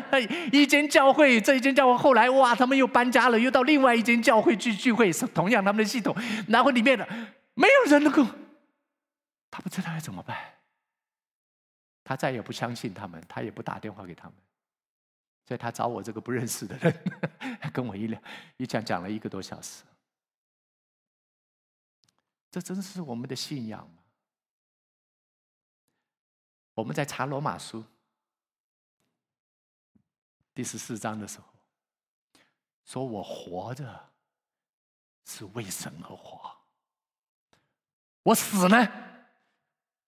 [0.51, 6.15] 一间教会，这一间教会后来哇，他们又搬家了，又到另外一间教会去聚会，是同样他们的系统，
[6.47, 7.07] 然后里面的
[7.53, 8.25] 没有人能够。
[9.51, 10.35] 他不知道要怎么办，
[12.03, 14.33] 他再也不相信他们，他也不打电话给他们，
[15.47, 16.91] 所以他找我这个不认识的人，
[17.71, 18.19] 跟我一聊
[18.57, 19.83] 一讲讲了一个多小时。
[22.49, 24.03] 这真是我们的信仰吗？
[26.73, 27.83] 我们在查罗马书
[30.53, 31.45] 第十四章的时候，
[32.85, 34.09] 说我活着
[35.25, 36.55] 是为神而活，
[38.23, 38.87] 我死呢，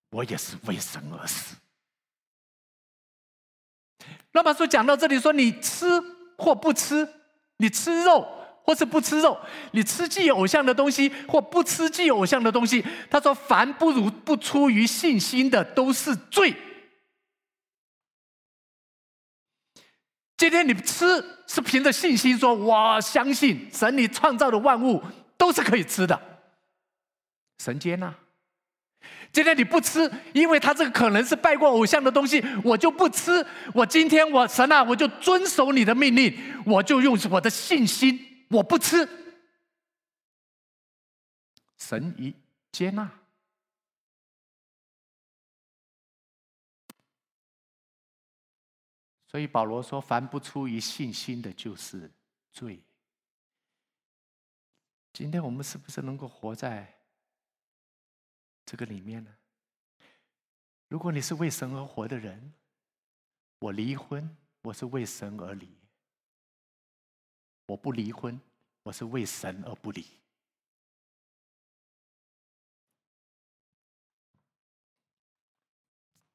[0.09, 1.55] 我也是为神而死。
[4.31, 5.85] 罗马书讲到这里说，你吃
[6.37, 7.07] 或不吃，
[7.57, 8.38] 你吃肉。
[8.69, 9.35] 或是不吃肉，
[9.71, 12.85] 你吃祭偶像的东西，或不吃祭偶像的东西。
[13.09, 16.53] 他说：“凡不如不出于信心的，都是罪。”
[20.37, 21.03] 今天你吃
[21.47, 25.01] 是凭着信心说：“我相信神，你创造的万物
[25.35, 26.21] 都是可以吃的。”
[27.57, 28.13] 神接纳。
[29.31, 33.43] 今天你不吃，因为他这个可能是拜过偶像的东西，我就不吃。
[33.73, 38.27] 我今天我神啊，我就遵守你的命令，我就用我的信心。
[38.49, 39.07] 我不吃，
[41.77, 42.35] 神已
[42.71, 43.11] 接纳，
[49.27, 52.11] 所以保罗说：“凡不出于信心的，就是
[52.51, 52.81] 罪。”
[55.13, 56.99] 今天我们是不是能够活在
[58.65, 59.35] 这个里面呢？
[60.87, 62.51] 如果你是为神而活的人，
[63.59, 65.78] 我离婚，我是为神而离。
[67.69, 68.41] 我不离婚，
[68.81, 70.03] 我是为神而不离。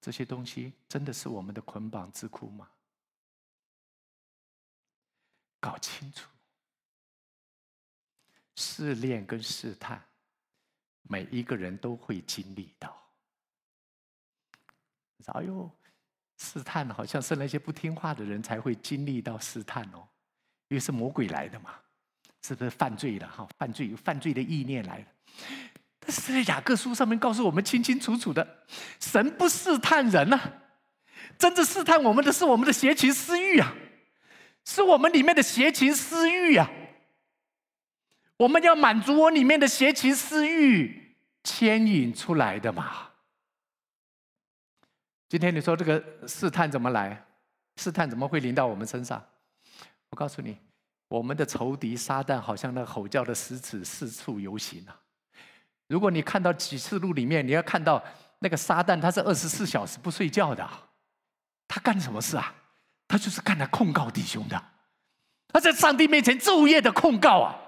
[0.01, 2.71] 这些东西真的是我们的捆绑之苦吗？
[5.59, 6.31] 搞清楚，
[8.55, 10.01] 试炼跟试探，
[11.03, 13.13] 每一个人都会经历到。
[15.27, 15.69] 哎呦，
[16.37, 20.09] 试探好像是那些不听话的人才会经历到试探哦。
[20.69, 21.71] 因为是魔鬼来的嘛，
[22.43, 23.29] 是不是犯罪了？
[23.29, 25.05] 哈，犯罪有犯罪的意念来了。
[26.01, 28.65] 但是雅各书上面告诉我们清清楚楚的，
[29.01, 30.41] 神不试探人呐，
[31.39, 33.75] 真正试探我们的是我们的邪情私欲啊，
[34.65, 36.71] 是我们里面的邪情私欲啊。
[38.37, 43.11] 我们要满足我里面的邪情私欲牵引出来的嘛。
[45.29, 47.25] 今天你说这个试探怎么来？
[47.77, 49.25] 试探怎么会临到我们身上？
[50.15, 50.57] 我告诉你，
[51.09, 54.95] 我们的仇敌撒旦好像那吼叫的狮子四处游行啊！
[55.89, 58.01] 如果你看到启示录里面，你要看到
[58.39, 60.65] 那个撒旦，他是二十四小时不睡觉的。
[61.67, 62.55] 他干什么事啊？
[63.09, 64.65] 他就是干来控告弟兄的。
[65.49, 67.59] 他在上帝面前昼夜的控告啊！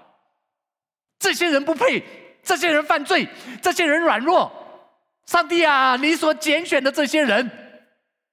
[1.19, 2.01] 这些人不配，
[2.41, 3.27] 这些人犯罪，
[3.61, 4.49] 这些人软弱。
[5.25, 7.51] 上帝啊，你所拣选的这些人，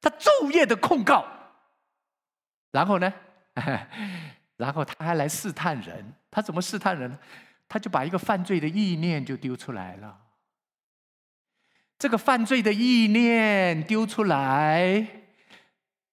[0.00, 1.26] 他昼夜的控告。
[2.70, 3.12] 然后呢？
[4.56, 7.18] 然后他还来试探人，他怎么试探人呢？
[7.68, 10.20] 他就把一个犯罪的意念就丢出来了。
[11.98, 15.06] 这个犯罪的意念丢出来，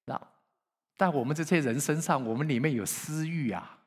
[0.05, 0.19] 那
[0.95, 3.79] 在我们这些人身上，我们里面有私欲啊。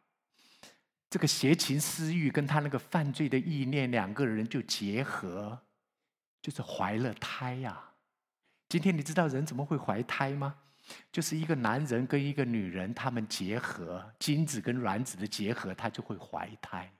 [1.08, 5.56] 这个邪情私欲跟他那个犯罪的意念，两个人就结合，
[6.42, 7.80] 就是怀了胎呀。
[8.68, 10.56] 今天你知道人怎么会怀胎吗？
[11.10, 16.92] 就是一个男人跟一个女人，他们结合，精子跟卵子的结合，他就会怀胎。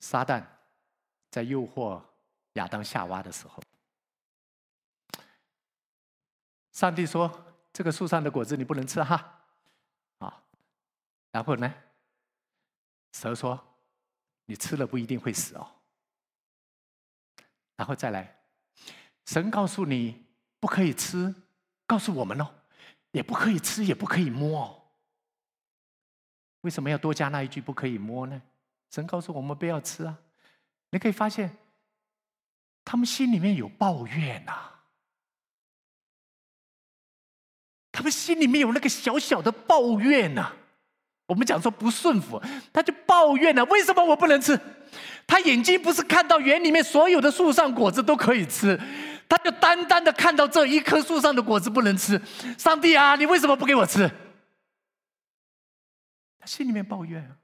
[0.00, 0.46] 撒旦
[1.30, 2.00] 在诱惑
[2.52, 3.60] 亚当夏娃的时候，
[6.72, 7.28] 上帝说
[7.72, 9.42] ：“这个树上的果子你不能吃哈。”
[10.18, 10.44] 啊，
[11.32, 11.74] 然后呢，
[13.12, 13.58] 蛇说
[14.46, 15.72] ：“你吃了不一定会死哦。”
[17.76, 18.38] 然后再来，
[19.26, 20.24] 神告诉你
[20.58, 21.34] 不可以吃，
[21.86, 22.48] 告诉我们哦，
[23.10, 24.82] 也不可以吃，也不可以摸哦。
[26.62, 28.42] 为什么要多加那一句不可以摸呢？
[28.90, 30.18] 神告诉我们不要吃啊。
[30.90, 31.56] 你可以发现，
[32.84, 34.70] 他们心里面有抱怨呐，
[37.92, 40.56] 他们心里面有那个小小的抱怨呐。
[41.26, 42.40] 我们讲说不顺服，
[42.72, 44.58] 他就抱怨了：为什么我不能吃？
[45.26, 48.80] 他眼睛不是看到园里面所有的树上果子都可以吃，
[49.28, 52.16] 他就单单的看到这一棵树上的果子不能吃。
[52.56, 54.08] 上帝啊，你为什么不给我吃？
[56.38, 57.36] 他心里面抱怨。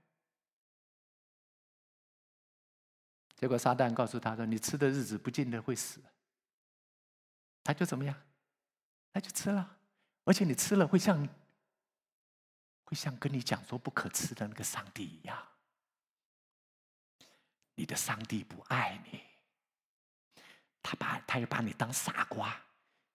[3.35, 6.01] 结果撒旦告诉他说：“你吃的日子不见得会死。”
[7.65, 8.15] 他就怎么样？
[9.13, 9.69] 他就吃了，
[10.25, 11.29] 而且你吃了会像。
[12.93, 15.49] 会像跟你讲说不可吃的那个上帝一样，
[17.75, 19.19] 你的上帝不爱你，
[20.83, 22.55] 他把他又把你当傻瓜，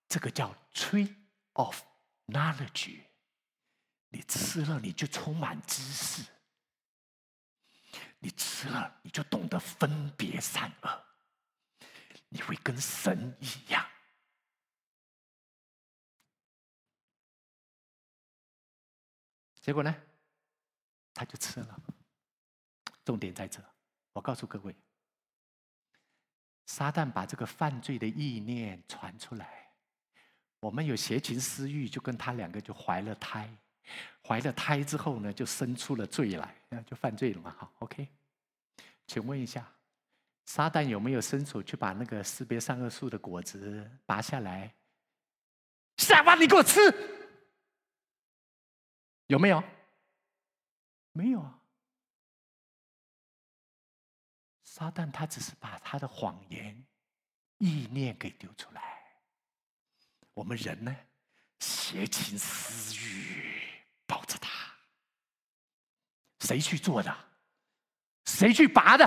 [0.10, 1.14] 这个叫 tree
[1.54, 1.80] of
[2.26, 3.04] knowledge。
[4.10, 6.26] 你吃了你就充满知识，
[8.18, 11.06] 你吃了你就懂得分别善恶，
[12.30, 13.88] 你会跟神一样。
[19.68, 19.94] 结果呢，
[21.14, 21.78] 他就吃了。
[23.04, 23.62] 重点在这，
[24.14, 24.74] 我告诉各位，
[26.68, 29.70] 撒旦把这个犯罪的意念传出来，
[30.62, 33.54] 我们有邪情私欲，就跟他两个就怀了胎。
[34.24, 36.56] 怀了胎之后呢，就生出了罪来，
[36.86, 37.54] 就犯罪了嘛。
[37.60, 38.08] 好，OK。
[39.06, 39.70] 请问一下，
[40.46, 44.74] 撒旦有没有伸手去把那个识别善恶树的果子拔下来？
[45.98, 46.80] 下巴，你给我吃！
[49.28, 49.64] 有没有？
[51.14, 51.60] 没有啊。
[54.64, 56.86] 撒旦他只是把他的谎言、
[57.58, 59.02] 意念给丢出来。
[60.34, 60.96] 我们人呢，
[61.60, 63.56] 邪情私欲。
[64.06, 64.74] 抱着他，
[66.40, 67.14] 谁去做的？
[68.24, 69.06] 谁去拔的？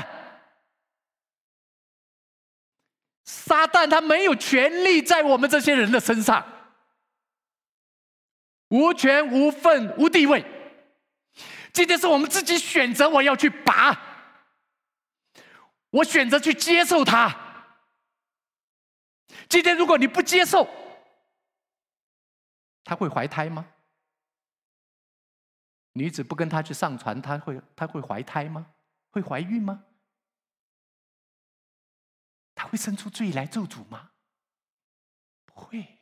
[3.25, 6.60] 撒旦他没有权利在我们这些人的身上，
[8.71, 10.45] 无权无份无地位。
[11.73, 13.97] 今天是我们自己选择，我要去拔，
[15.91, 17.37] 我选择去接受他。
[19.49, 20.69] 今天如果你不接受，
[22.83, 23.67] 他会怀胎吗？
[25.93, 28.73] 女子不跟他去上船，他会他会怀胎吗？
[29.11, 29.85] 会怀孕吗？
[32.55, 34.11] 他会生出罪来咒诅吗？
[35.47, 36.00] 不会。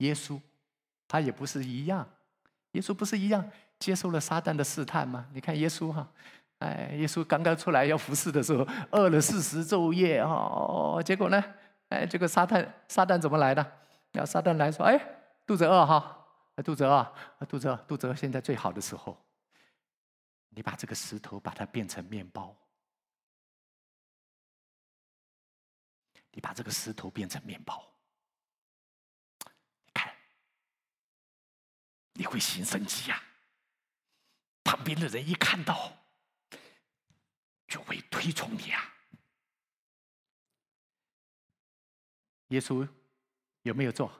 [0.00, 0.38] 耶稣
[1.08, 2.06] 他也不是一样，
[2.72, 5.26] 耶稣不是一样接受了撒旦的试探吗？
[5.32, 6.06] 你看耶稣哈，
[6.58, 11.42] 哎，耶稣刚刚出来要服侍的时候，饿了四十昼夜哦，结果呢，
[11.88, 13.62] 哎，这个撒旦撒旦怎么来的？
[14.12, 15.00] 然后撒旦来说，哎，
[15.46, 16.16] 肚子饿哈。
[16.62, 17.14] 肚子饿，
[17.48, 18.14] 肚子饿，肚子饿！
[18.14, 19.18] 现在最好的时候，
[20.50, 22.54] 你把这个石头把它变成面包，
[26.32, 27.82] 你把这个石头变成面包，
[29.86, 30.12] 你看，
[32.14, 33.22] 你会心生气呀！
[34.64, 35.92] 旁边的人一看到，
[37.66, 38.94] 就会推崇你啊！
[42.48, 42.86] 耶稣
[43.62, 44.10] 有没有做？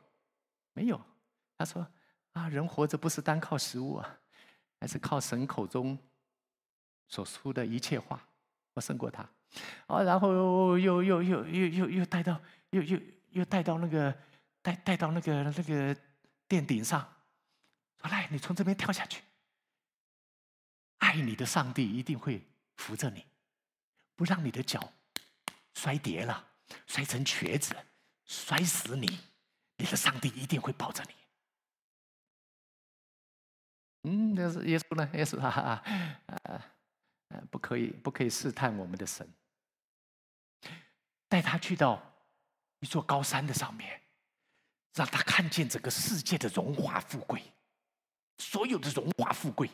[0.72, 1.01] 没有，
[1.59, 1.86] 他说。
[2.32, 4.20] 啊，人活着不是单靠食物啊，
[4.78, 5.99] 还是靠神口中
[7.09, 8.24] 所说的一切话。
[8.72, 9.28] 我胜过他，
[9.88, 14.16] 啊，然后又又又又又又带到，又又又带到那个
[14.62, 15.97] 带带到那个那个
[16.47, 17.05] 殿顶上，
[18.01, 19.23] 说来，你从这边跳下去。
[20.99, 22.47] 爱你的上帝一定会
[22.77, 23.27] 扶着你，
[24.15, 24.93] 不让你的脚
[25.75, 26.53] 摔跌了，
[26.87, 27.77] 摔成瘸子，
[28.27, 29.21] 摔死你。
[29.77, 31.15] 你的上帝一定会抱着你。
[34.03, 35.11] 嗯，那是耶稣呢？
[35.15, 35.83] 耶稣哈哈，
[37.29, 39.27] 呃，不可以，不可以试探我们的神。
[41.29, 42.15] 带他去到
[42.81, 44.03] 一座高山的上面，
[44.95, 47.43] 让他看见整个世界的荣华富贵，
[48.41, 49.70] 所有的荣华富贵。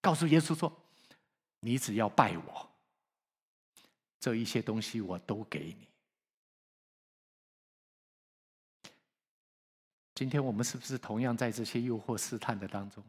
[0.00, 0.72] 告诉耶稣说
[1.60, 2.70] ：“你只要拜我，
[4.18, 5.88] 这一些东西我都给你。”
[10.14, 13.02] 今天我们是不是同样在这些诱惑试探的当中？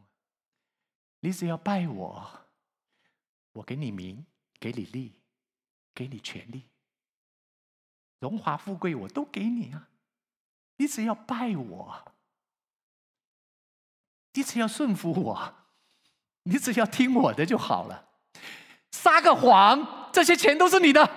[1.20, 2.46] 你只要拜我，
[3.52, 4.24] 我给你名，
[4.58, 5.12] 给你利，
[5.94, 6.64] 给你权利，
[8.18, 9.88] 荣华富贵我都给你啊！
[10.76, 12.13] 你只要拜我，
[14.34, 15.54] 你只要顺服我，
[16.42, 18.10] 你只要听我的就好了。
[18.90, 21.08] 撒个谎，这些钱都是你的，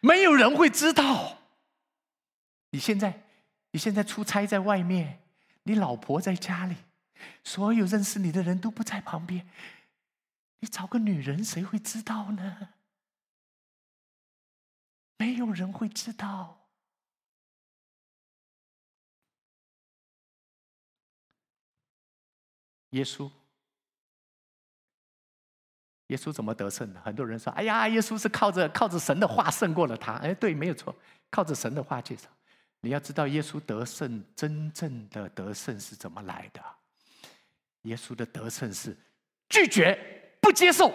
[0.00, 1.38] 没有人会知道。
[2.70, 3.24] 你现在，
[3.72, 5.22] 你现在出差在外面，
[5.64, 6.76] 你老婆在家里。
[7.42, 9.48] 所有认识你的人都不在旁边，
[10.60, 12.68] 你找个女人，谁会知道呢？
[15.16, 16.57] 没有人会知道。
[22.90, 23.30] 耶稣，
[26.06, 27.00] 耶稣怎么得胜的？
[27.00, 30.94] 很多人说：“哎呀，耶稣是靠着靠着神的话胜过了他。”哎，对，没有错，
[31.30, 32.28] 靠着神的话介绍。
[32.80, 36.62] 你要知道，耶稣得胜真正的得胜是怎么来的？
[37.82, 38.96] 耶稣的得胜是
[39.48, 40.94] 拒绝不接受，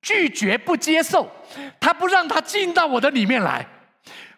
[0.00, 1.30] 拒绝不接受，
[1.80, 3.66] 他不让他进到我的里面来，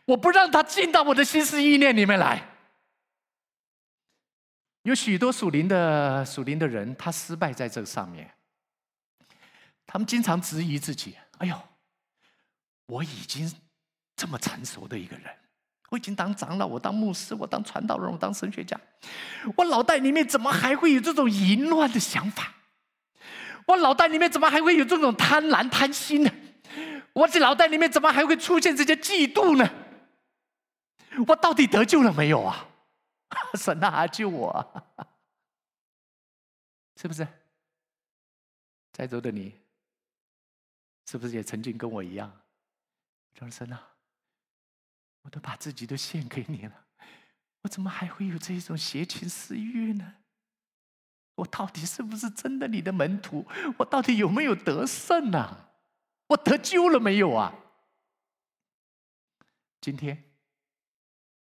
[0.06, 2.55] 我不让他进到我的心思意念里面来。
[4.86, 8.30] 有许多属灵的属灵的人，他失败在这上面。
[9.84, 11.60] 他们经常质疑自己：“哎呦，
[12.86, 13.52] 我已经
[14.14, 15.24] 这么成熟的一个人，
[15.90, 18.78] 我已经当长老，我当牧师，我当传道人，我当神学家，
[19.56, 22.54] 我脑袋里面怎么还会有这种淫乱的想法？
[23.66, 26.30] 我脑袋里面怎么还会有这种贪婪贪心呢？
[27.12, 29.68] 我这脑袋里面怎么还会出现这些嫉妒呢？
[31.26, 32.68] 我到底得救了没有啊？
[33.58, 34.84] 神啊，救我！
[36.96, 37.26] 是不是？
[38.92, 39.58] 在座的你？”
[41.08, 42.40] 是不是也曾经跟我一样，
[43.34, 43.94] 张生啊？
[45.22, 46.86] 我都把自己都献给你了，
[47.62, 50.16] 我怎么还会有这种邪情私欲呢？
[51.36, 53.46] 我到底是不是真的你的门徒？
[53.78, 55.70] 我到底有没有得胜呢？
[56.28, 57.54] 我得救了没有啊？
[59.80, 60.32] 今天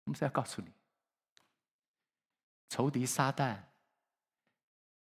[0.05, 0.71] 我们是要告诉你，
[2.69, 3.55] 仇敌撒旦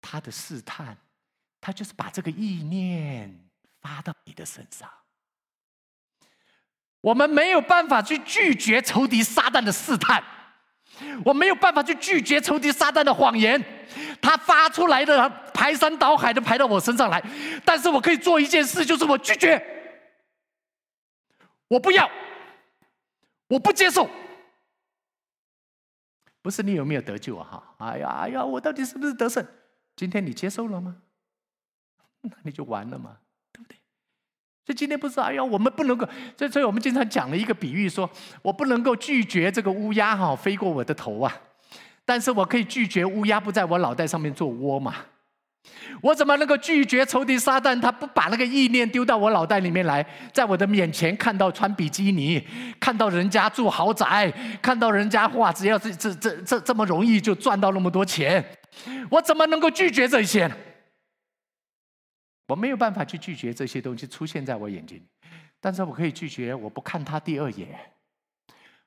[0.01, 0.97] 他的试探，
[1.61, 3.43] 他就是把这个意念。
[3.83, 4.91] 发到你的身上，
[7.01, 10.21] 我们没有办法去拒绝仇敌撒旦的试探，
[11.25, 13.65] 我没有办法去拒绝仇敌撒旦的谎言，
[14.21, 17.23] 他发出来的排山倒海的排到我身上来，
[17.65, 19.65] 但是我可以做一件事，就是我拒绝，
[21.69, 22.11] 我不要，
[23.47, 24.11] 我不接受，
[26.47, 27.45] 不是你有没有得救啊？
[27.51, 29.45] 哈，哎呀哎呀，我到底是不是得胜？
[29.97, 30.95] 今天你接受了吗？
[32.23, 33.17] 那你就完了嘛？
[33.53, 33.77] 对不对？
[34.65, 38.09] 所以今天不是哎呀，我们不能够，所以所以我们经常讲了一个比喻，说
[38.43, 41.37] 我不能够拒绝这个乌鸦哈飞过我的头啊，
[42.05, 44.95] 但是我可以拒绝乌鸦不在我脑袋上面做窝嘛。
[46.03, 47.81] 我怎么能够拒绝仇敌撒旦？
[47.81, 52.45] 他不把那个意念丢到我脑袋里面来，在我的面前看到穿比基尼，
[52.79, 58.45] 看到人家住豪宅，看到人家哇，只要这这这这这么容易就赚到那么多钱，
[59.11, 60.51] 我怎么能够拒绝这些？
[62.49, 65.05] 我没有办法去拒绝这些东西出现在我眼睛，
[65.61, 67.69] 但是我可以拒绝，我不看他第二眼，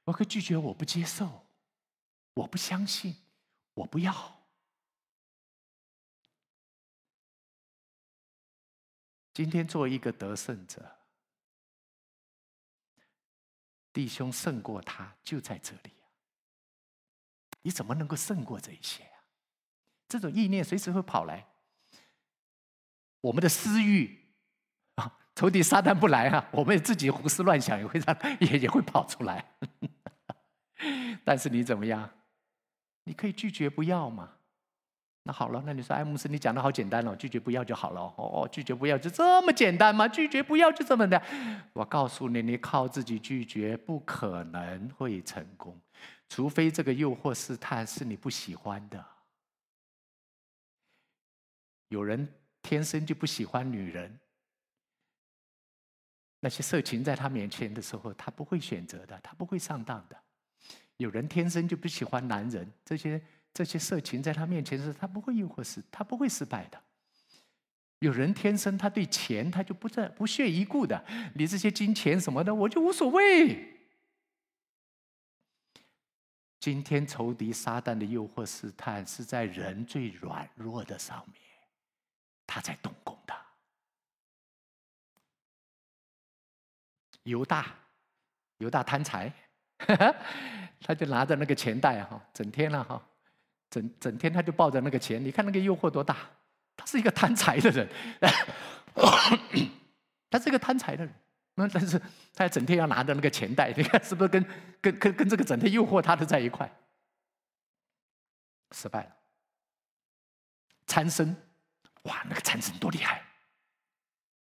[0.05, 1.27] 我可以拒绝，我不接受，
[2.35, 3.15] 我不相信，
[3.73, 4.38] 我不要。
[9.33, 10.97] 今天做一个得胜者，
[13.93, 15.93] 弟兄胜过他就在这里
[17.61, 19.23] 你怎么能够胜过这一些啊？
[20.07, 21.47] 这种意念随时会跑来。
[23.21, 24.33] 我们的私欲
[24.95, 29.53] 啊，仇敌撒旦不来啊，我们自己胡思乱想也会让 也也会跑出来。
[31.25, 32.09] 但是你怎么样？
[33.03, 34.38] 你可以拒绝不要嘛？
[35.23, 40.07] 那好了，那你说艾姆斯，你讲的好简单哦，拒绝不要就好了哦，拒绝不要就这么简单吗？
[40.07, 41.21] 拒绝不要就这么的？
[41.73, 45.79] 我告诉你，你靠自己拒绝不可能会成功，
[46.27, 49.05] 除非这个诱惑试探是你不喜欢的。
[51.89, 52.27] 有人。
[52.61, 54.19] 天生就不喜欢女人，
[56.41, 60.15] 那些色情在他面前的时候，他不会选择的，他不会上当的。
[60.97, 63.19] 有人天生就不喜欢男人，这些
[63.59, 66.81] 这些色情在他面前是，他不会诱惑失，他不会失败的。
[67.99, 71.03] 有人天生他对钱他就不在不屑一顾的，
[71.35, 73.77] 你这些金钱什么的我就无所谓。
[76.61, 81.41] 今天仇敌撒旦的诱惑试探是在人最软弱的上面。
[82.47, 83.35] 他在动工的，
[87.23, 87.75] 犹大，
[88.59, 89.29] 犹大贪财，
[90.79, 93.05] 他就拿着那个钱袋哈，整天了哈，
[93.69, 96.17] 整整天他就抱着那个钱，你看那个诱惑多大？
[96.75, 97.89] 他是一个贪财的人，
[100.29, 101.13] 他是一个贪财的人，
[101.55, 102.01] 那但是
[102.33, 104.45] 他整天要拿着那个钱袋，你看是不是跟
[104.81, 106.71] 跟跟跟这个整天诱惑他的在一块？
[108.71, 109.15] 失败了，
[110.85, 111.35] 参生。
[112.03, 113.21] 哇，那个参神多厉害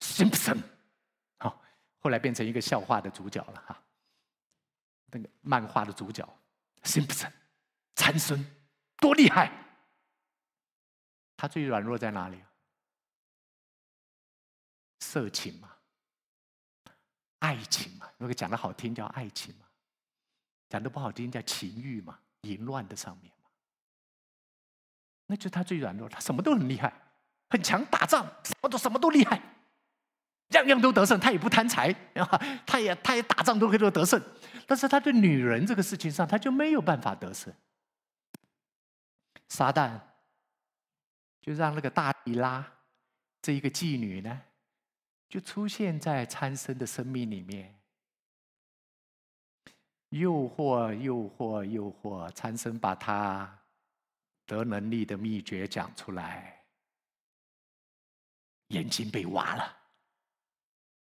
[0.00, 0.62] ！Simpson，
[1.38, 1.60] 好，
[1.98, 3.76] 后来变成一个笑话的主角了哈。
[5.06, 6.26] 那个漫画的主角
[6.84, 7.32] ，Simpson，
[7.96, 8.46] 参孙
[9.00, 9.50] 多厉害！
[11.36, 12.38] 他最软弱在哪里？
[15.00, 15.70] 色情嘛，
[17.38, 18.06] 爱情嘛。
[18.18, 19.64] 如果讲的好听叫爱情嘛，
[20.68, 23.48] 讲的不好听叫情欲嘛，淫乱的上面嘛。
[25.26, 26.92] 那就他最软弱，他什么都很厉害。
[27.48, 29.40] 很强，打仗什么都什么都厉害，
[30.50, 31.18] 样样都得胜。
[31.18, 32.26] 他也不贪财啊，
[32.66, 34.22] 他也他也打仗都可以都得胜。
[34.66, 37.52] 但是他对女人这个事情上，他就没有办法得胜。
[39.50, 40.00] 撒旦
[41.42, 42.64] 就让那个大伊拉
[43.42, 44.42] 这一个妓女呢，
[45.28, 47.78] 就出现在参生的生命里面，
[50.10, 53.58] 诱惑、诱惑、诱惑，参生把他
[54.46, 56.64] 得能力的秘诀讲出来，
[58.68, 59.76] 眼睛被挖了，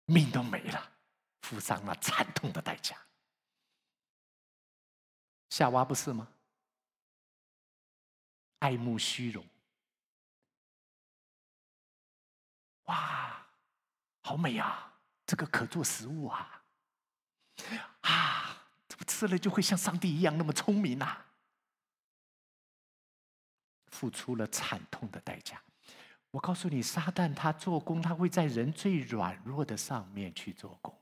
[0.07, 0.93] 命都没了，
[1.43, 2.97] 付上了惨痛的代价。
[5.51, 6.32] 夏娃不是吗？
[8.63, 9.45] 爱慕虚荣，
[12.85, 13.45] 哇，
[14.21, 14.93] 好美啊！
[15.27, 16.63] 这个可做食物啊，
[18.03, 18.57] 啊，
[18.89, 21.27] 怎么吃了就会像上帝一样那么聪明啊？
[23.91, 25.61] 付出了惨痛的代价。
[26.31, 30.97] 我告诉你，撒旦他做工，他会在人最软弱的上面去做工。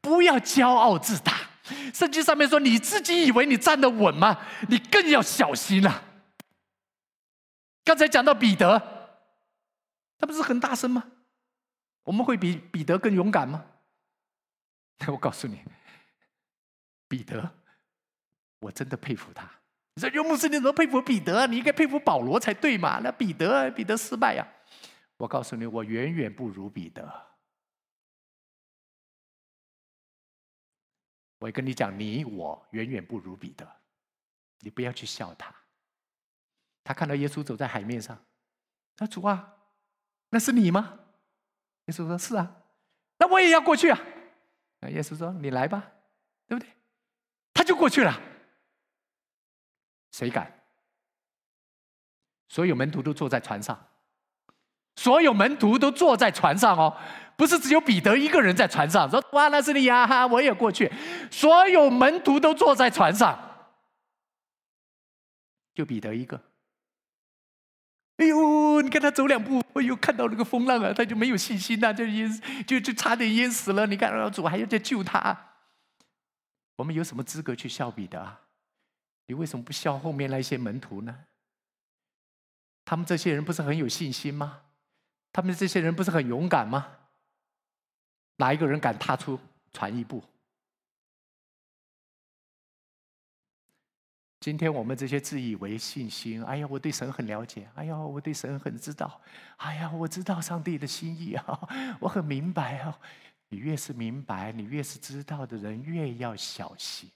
[0.00, 1.50] 不要骄傲自大，
[1.92, 4.46] 圣经上面说，你自己以为你站得稳吗？
[4.68, 6.04] 你更要小心了。
[7.88, 8.78] 刚才讲到彼得，
[10.18, 11.10] 他不是很大声吗？
[12.02, 13.64] 我们会比彼得更勇敢吗？
[15.08, 15.64] 我告诉你，
[17.08, 17.50] 彼得，
[18.58, 19.50] 我真的佩服他。
[19.94, 21.46] 你说尤牧师，你怎么佩服彼得？
[21.46, 23.00] 你应该佩服保罗才对嘛？
[23.02, 24.46] 那彼得，彼得失败呀！
[25.16, 27.26] 我告诉你，我远远不如彼得。
[31.38, 33.66] 我跟你讲，你我远远不如彼得，
[34.58, 35.54] 你不要去笑他。
[36.88, 38.18] 他看到耶稣走在海面上，
[38.96, 39.56] 他说主啊，
[40.30, 41.00] 那是你吗？
[41.84, 42.62] 耶稣说：“是啊，
[43.18, 44.00] 那我也要过去啊。”
[44.88, 45.92] 耶稣说：“你来吧，
[46.46, 46.72] 对不对？”
[47.52, 48.18] 他就过去了。
[50.12, 50.50] 谁敢？
[52.48, 53.86] 所有门徒都坐在船上，
[54.96, 56.96] 所有门徒都坐在船上哦，
[57.36, 59.10] 不是只有彼得一个人在船上。
[59.10, 60.90] 说：“哇，那是你呀！”哈，我也过去。
[61.30, 63.76] 所有门徒都坐在船上，
[65.74, 66.47] 就彼得一个。
[68.18, 72.28] 哎呦，你看他走两步，哎呦，看到那个风浪啊，他就没有信心呐，就淹，
[72.66, 73.86] 就就差点淹死了。
[73.86, 75.54] 你看，主还要再救他，
[76.76, 78.38] 我们有什么资格去笑彼得？
[79.26, 81.16] 你为什么不笑后面那些门徒呢？
[82.84, 84.62] 他们这些人不是很有信心吗？
[85.32, 86.88] 他们这些人不是很勇敢吗？
[88.36, 89.38] 哪一个人敢踏出
[89.72, 90.22] 船一步？
[94.40, 99.20] 今天我们这些自以为信心，哎呀，我对神很了解，哎呀，我对神很知道，
[99.56, 101.68] 哎呀，我知道上帝的心意啊，
[102.00, 102.98] 我很明白啊。
[103.50, 107.10] 你越是明白，你越是知道的人，越要小心，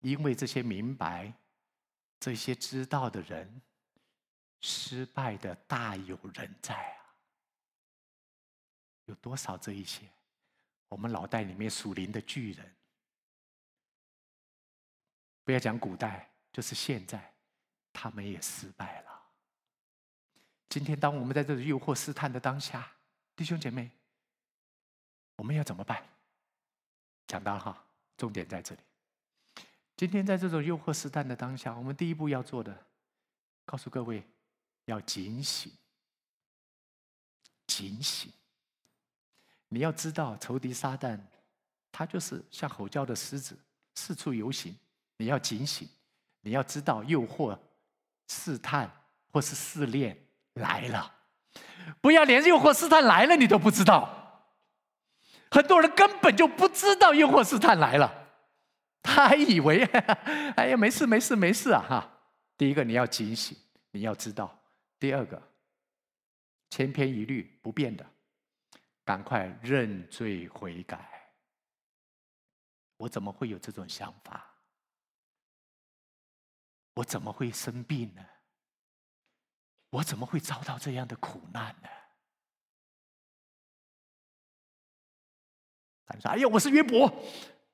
[0.00, 1.32] 因为这些明白、
[2.20, 3.62] 这些知道的人，
[4.60, 7.14] 失败的大有人在啊。
[9.06, 10.13] 有多少这一些？
[10.94, 12.72] 我们脑袋里面属灵的巨人，
[15.42, 17.34] 不要讲古代，就是现在，
[17.92, 19.22] 他们也失败了。
[20.68, 22.88] 今天，当我们在这种诱惑试探的当下，
[23.34, 23.90] 弟兄姐妹，
[25.34, 26.00] 我们要怎么办？
[27.26, 27.84] 讲到哈，
[28.16, 28.80] 重点在这里。
[29.96, 32.86] 今天在这种诱惑试探的当下，我们第一步要做的，
[33.64, 34.22] 告诉各位，
[34.84, 35.72] 要警醒，
[37.66, 38.32] 警醒。
[39.74, 41.18] 你要知道，仇敌撒旦，
[41.90, 43.58] 他就是像吼叫的狮子，
[43.96, 44.72] 四处游行。
[45.16, 45.88] 你要警醒，
[46.42, 47.58] 你要知道诱惑、
[48.28, 48.88] 试探
[49.32, 50.16] 或是试炼
[50.54, 51.12] 来了，
[52.00, 54.46] 不要连诱惑试探来了你都不知道。
[55.50, 58.28] 很多人根本就不知道诱惑试探来了，
[59.02, 59.82] 他还以为
[60.54, 62.10] 哎呀没事没事没事啊哈。
[62.56, 63.58] 第一个你要警醒，
[63.90, 64.46] 你要知道；
[65.00, 65.42] 第二个，
[66.70, 68.06] 千篇一律不变的。
[69.04, 70.98] 赶快认罪悔改！
[72.96, 74.50] 我怎么会有这种想法？
[76.94, 78.24] 我怎么会生病呢？
[79.90, 81.88] 我怎么会遭到这样的苦难呢？
[86.06, 87.12] 他说：“哎呀，我是约伯，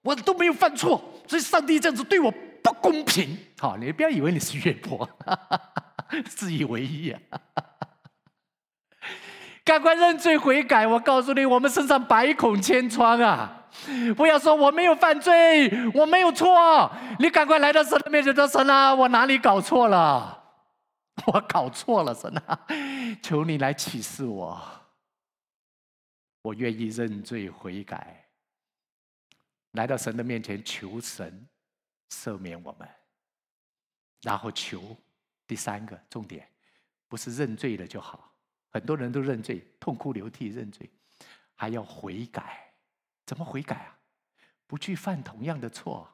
[0.02, 5.08] 我都没有犯错，所以上帝这样子对我不公平。”好，你不要以为你是约伯，
[6.28, 7.20] 自以为意啊！
[9.70, 10.84] 赶快认罪悔改！
[10.84, 13.68] 我告诉你，我们身上百孔千疮啊！
[14.16, 16.90] 不要说我没有犯罪，我没有错。
[17.20, 20.42] 你赶快来到神的面前说：“神啊，我哪里搞错了？
[21.26, 22.66] 我搞错了，神啊，
[23.22, 24.60] 求你来启示我。
[26.42, 28.28] 我愿意认罪悔改，
[29.74, 31.46] 来到神的面前求神
[32.10, 32.88] 赦免我们，
[34.22, 34.96] 然后求
[35.46, 36.44] 第三个重点，
[37.06, 38.26] 不是认罪了就好。”
[38.70, 40.88] 很多人都认罪，痛哭流涕认罪，
[41.54, 42.72] 还要悔改。
[43.26, 43.94] 怎么悔改啊？
[44.66, 46.08] 不去犯同样的错。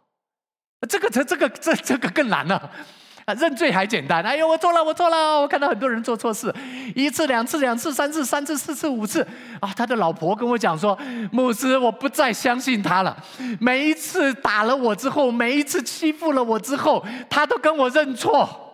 [0.88, 2.70] 这个这这个这这个更难了。
[3.24, 4.22] 啊，认罪还简单。
[4.22, 5.40] 哎呦，我错了，我错了。
[5.40, 6.54] 我看到很多人做错事，
[6.94, 9.26] 一次、两次、两次、三次、三次、四次、五次。
[9.60, 10.96] 啊，他的老婆跟我讲说
[11.32, 13.16] ：“牧师，我不再相信他了。
[13.58, 18.65] 每一次打了我之后，每一次欺负了我之后，他都跟我认错，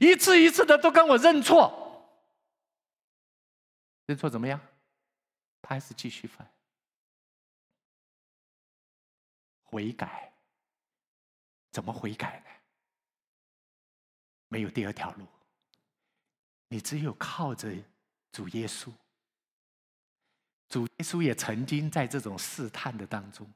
[0.00, 1.82] 一次一次的都跟我认错。
[4.06, 4.60] 认错怎么样？
[5.62, 6.48] 他还是继续犯，
[9.64, 10.32] 悔改。”
[11.72, 12.46] 怎么悔改呢？
[14.48, 15.26] 没有第二条路，
[16.68, 17.70] 你只有靠着
[18.32, 18.90] 主耶稣。
[20.68, 23.46] 主耶稣也曾经在这种试探的当中，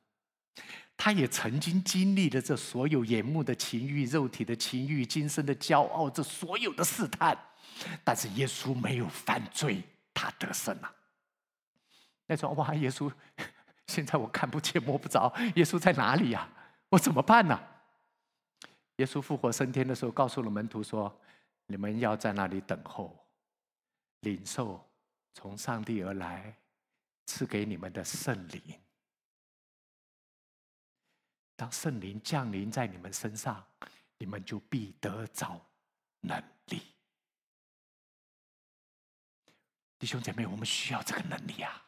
[1.03, 7.37] 他也曾经经历了这所有眼目的情欲、肉体的情欲、今生的骄傲，这所有的试探。
[8.05, 9.83] 但是耶稣没有犯罪，
[10.13, 10.95] 他得胜了。
[12.27, 13.11] 那说哇，耶稣，
[13.87, 16.47] 现在我看不见摸不着，耶稣在哪里呀？
[16.91, 17.59] 我怎么办呢？
[18.97, 21.19] 耶稣复活升天的时候，告诉了门徒说
[21.67, 23.17] ：“你们要在那里等候，
[24.21, 24.87] 领受
[25.33, 26.55] 从上帝而来
[27.25, 28.63] 赐给你们的圣灵。
[31.61, 33.63] 当圣灵降临在你们身上，
[34.17, 35.61] 你们就必得着
[36.21, 36.81] 能力。
[39.99, 41.85] 弟兄姐妹，我们需要这个能力啊！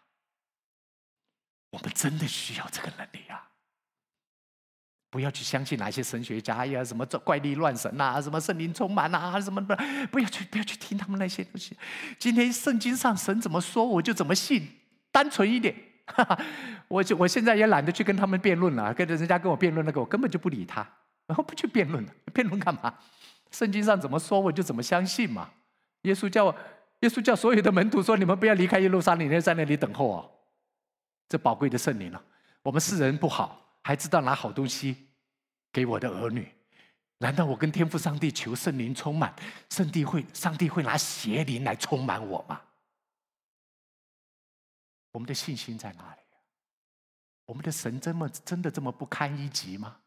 [1.70, 3.48] 我们真的需要这个能力啊！”
[5.08, 9.74] 不要去相信哪些神学家呀，什么怪力乱神呐，什么圣灵充满呐，什么的，
[10.08, 11.74] 不要去，不要去听他们那些东西。
[12.18, 14.80] 今天圣经上神怎么说，我就怎么信，
[15.10, 15.91] 单纯一点。
[16.06, 16.38] 哈 哈
[16.88, 20.86] 我就我现在也懒得去跟他们辩论了，跟着人家跟我辩论那个，我根本就不理他，
[21.26, 22.94] 然后不去辩论了，辩论干嘛？
[23.50, 25.50] 圣经上怎么说，我就怎么相信嘛。
[26.02, 26.46] 耶稣叫
[27.00, 30.30] 耶稣叫所有的门徒说：“你们不要离开耶路撒冷，在那里等候哦。”
[31.28, 32.22] 这宝贵的圣灵了，
[32.62, 33.58] 我们世人不好。
[33.84, 35.08] 还知道拿好东西
[35.72, 36.48] 给我的儿女？
[37.18, 39.34] 难道我跟天父上帝求圣灵充满，
[39.70, 42.60] 圣帝会上帝会拿邪灵来充满我吗？
[45.12, 46.20] 我们的信心在哪里？
[47.44, 49.98] 我们的神这么真的这么不堪一击吗？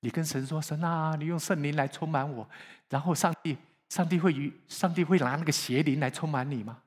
[0.00, 2.48] 你跟神说：“神啊，你用圣灵来充满我。”
[2.88, 3.56] 然后上帝
[3.88, 6.82] 上帝会与上帝会拿那个邪灵来充满你吗？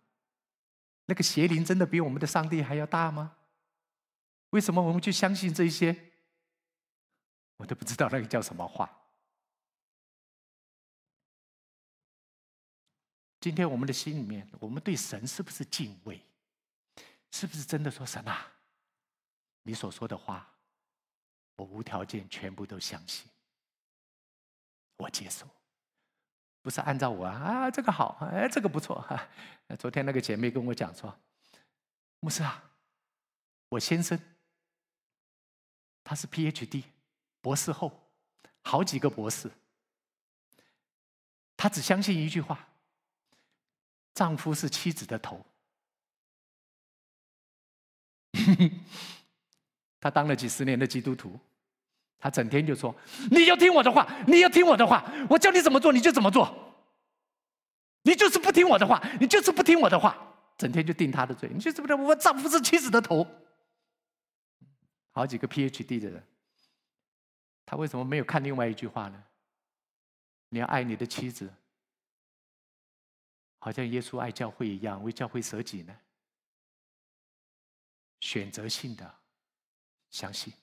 [1.06, 3.36] 那个邪灵真的比我们的上帝还要大吗？
[4.50, 5.96] 为什么我们去相信这些？
[7.58, 8.90] 我都不知道那个叫什么话。
[13.40, 16.20] 今天我们的心里面，我们对神是不是敬畏？
[17.34, 18.52] 是不是真的说神啊？
[19.64, 20.48] 你所说的话，
[21.56, 23.28] 我无条件全部都相信，
[24.98, 25.48] 我接受，
[26.62, 29.28] 不是按照我啊，这个好，哎，这个不错哈。
[29.80, 31.20] 昨天那个姐妹跟我讲说，
[32.20, 32.72] 牧师啊，
[33.70, 34.20] 我先生
[36.04, 36.84] 他是 PhD。
[37.42, 38.10] 博士后，
[38.62, 39.52] 好几个博士，
[41.58, 42.70] 她只相信一句话：
[44.14, 45.46] 丈夫是妻子的头。
[50.00, 51.40] 他当了几十年的基督徒，
[52.20, 52.94] 他整天就说
[53.32, 56.54] ：“你要听我的话，你要听我的话，我叫你怎么做你就怎么做。
[58.04, 61.50] 你就是不听我的话，你就是不听我的话，整天就定他的罪。
[61.54, 63.26] 你就是不是我丈夫是妻子的头？
[65.12, 66.24] 好几个 PhD 的人。”
[67.66, 69.24] 他为什么没有看另外一句话呢？
[70.50, 71.50] 你要爱你的妻子，
[73.60, 75.96] 好像耶稣爱教会一样，为教会舍己呢？
[78.24, 79.16] 选择性的
[80.10, 80.54] 相信。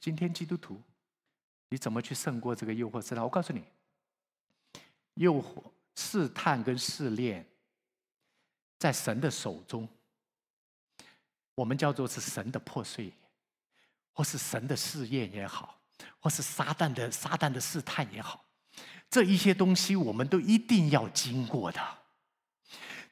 [0.00, 0.80] 今天基督徒，
[1.68, 3.22] 你怎么去胜过这个诱惑试探？
[3.22, 3.62] 我告诉你，
[5.16, 5.62] 诱惑、
[5.96, 7.46] 试探跟试炼，
[8.78, 9.86] 在神的手中，
[11.54, 13.12] 我们叫做是神的破碎。
[14.14, 15.80] 或是神的试验也好，
[16.20, 18.44] 或是撒旦的撒旦的试探也好，
[19.08, 22.01] 这一些东西我们都一定要经过的。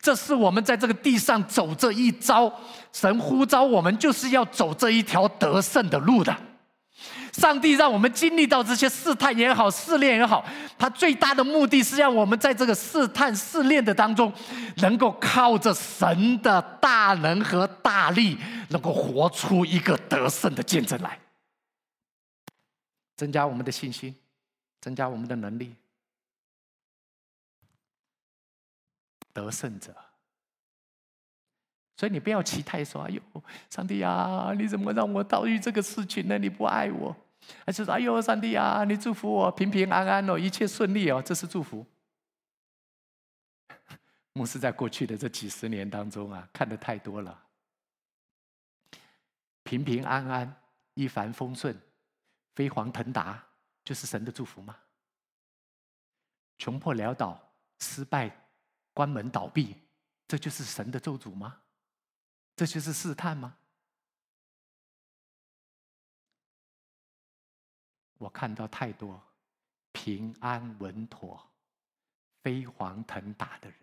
[0.01, 2.53] 这是我们在这个地上走这一招，
[2.93, 6.35] 神呼召我们就是要走这一条得胜的路的。
[7.33, 10.45] 上帝让我们经历到这些试探也好，试炼也好，
[10.77, 14.33] 他最大的目的是让我们在这个试探试炼的当中，
[14.79, 18.37] 能够靠着神的大能和大力，
[18.71, 21.19] 能够活出一个得胜的见证来，
[23.17, 24.15] 增加我们的信心，
[24.81, 25.73] 增加我们的能力，
[29.33, 29.95] 得胜者。
[31.97, 33.21] 所以你不要期待说：“哎呦，
[33.69, 36.39] 上帝啊，你怎么让我遭遇这个事情呢？
[36.39, 37.15] 你不爱我。”
[37.67, 41.85] 还是说：“哎呦，上帝啊，你祝福我平平安安哦，一切顺利哦，这是祝福。
[44.33, 47.47] ”牧师在过去的这几十年当中啊，看的太多了。
[49.63, 50.57] 平平安安
[50.95, 51.79] 一帆风顺、
[52.55, 53.45] 飞黄腾达，
[53.85, 54.75] 就是神的祝福吗？
[56.57, 57.39] 穷破潦倒、
[57.79, 58.31] 失败、
[58.93, 59.77] 关门倒闭，
[60.27, 61.63] 这就是神的咒诅吗？
[62.57, 63.57] 这就是试探吗？
[68.19, 69.23] 我看到太多
[69.93, 71.51] 平安稳妥、
[72.43, 73.79] 飞黄腾达的人，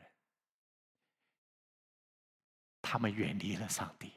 [2.82, 4.14] 他们远离了上帝，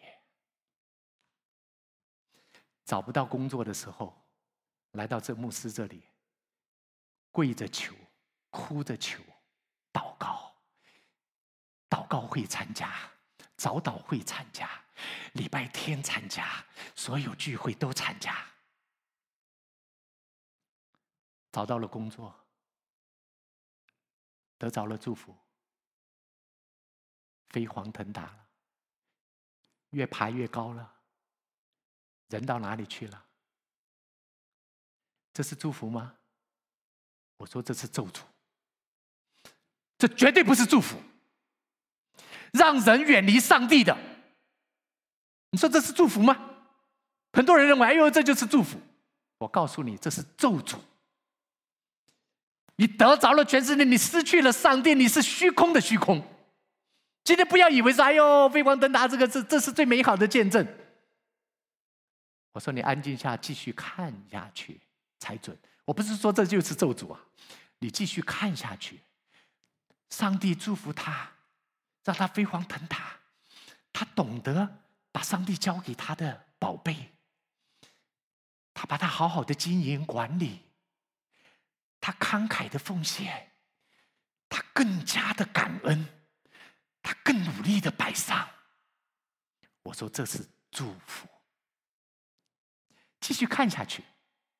[2.85, 4.15] 找不到工作的时候，
[4.93, 6.03] 来到这牧师这里，
[7.31, 7.95] 跪着求。
[8.53, 9.23] 哭着求，
[9.93, 10.49] 祷告，
[11.91, 12.95] 祷告会参加，
[13.57, 14.71] 早祷会参加，
[15.35, 16.65] 礼拜天参加，
[16.95, 18.47] 所有聚会都参加。
[21.53, 22.33] 找到了工作，
[24.57, 25.37] 得着了祝福，
[27.49, 28.47] 飞黄腾达了，
[29.91, 30.95] 越爬越高了。
[32.29, 33.27] 人到哪里去了？
[35.33, 36.17] 这是祝福吗？
[37.39, 38.23] 我说这是咒诅。
[39.99, 41.03] 这绝对不是祝福，
[42.52, 43.97] 让人远离上帝的。
[45.51, 46.36] 你说这是祝福吗？
[47.32, 48.81] 很多人认为，哎呦，这就是祝福。
[49.39, 50.77] 我告诉你，这是咒诅。
[52.77, 56.22] 你得着了全世界，你失去了上帝，你是虚空的虚空。
[57.22, 60.66] 今天不要以为说，哎呦，飞黄腾达，这个这这是最美好的见证。
[62.52, 64.81] 我说你安静下，继续看下去
[65.18, 65.56] 才准。
[65.85, 67.20] 我不是说这就是咒诅啊，
[67.78, 69.01] 你继续看下去。
[70.09, 71.31] 上帝祝福他，
[72.05, 73.18] 让他飞黄腾达。
[73.93, 74.78] 他懂得
[75.12, 77.10] 把上帝交给他的宝贝，
[78.72, 80.60] 他把他好好的经营管理。
[82.01, 83.52] 他慷慨的奉献，
[84.48, 86.06] 他更加的感恩，
[87.02, 88.48] 他更努力的摆上。
[89.82, 91.28] 我说这是祝福。
[93.20, 94.02] 继续看下去，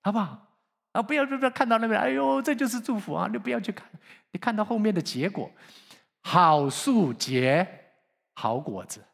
[0.03, 0.59] 好不好？
[0.93, 1.01] 啊！
[1.01, 3.29] 不要不要看到那边，哎呦，这就是祝福啊！
[3.33, 3.89] 你不要去看，
[4.33, 5.51] 你看到后面的结果，
[6.23, 7.67] 好树结
[8.35, 9.05] 好果子，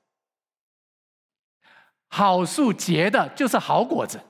[2.09, 4.21] 好树结的就是好果子。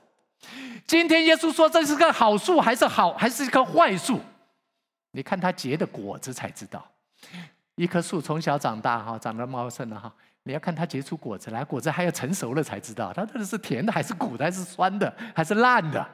[0.85, 4.21] 今天耶稣说这是个好树，还是好，还是一棵坏树？
[5.11, 6.89] 你看它结的果子才知道。
[7.75, 10.13] 一棵树从小长大哈，长得茂盛的哈，
[10.43, 16.07] 你要看它结出果子来，果子还要成熟了才知道，它到底是甜的，还是苦的，还是酸的，还是烂的。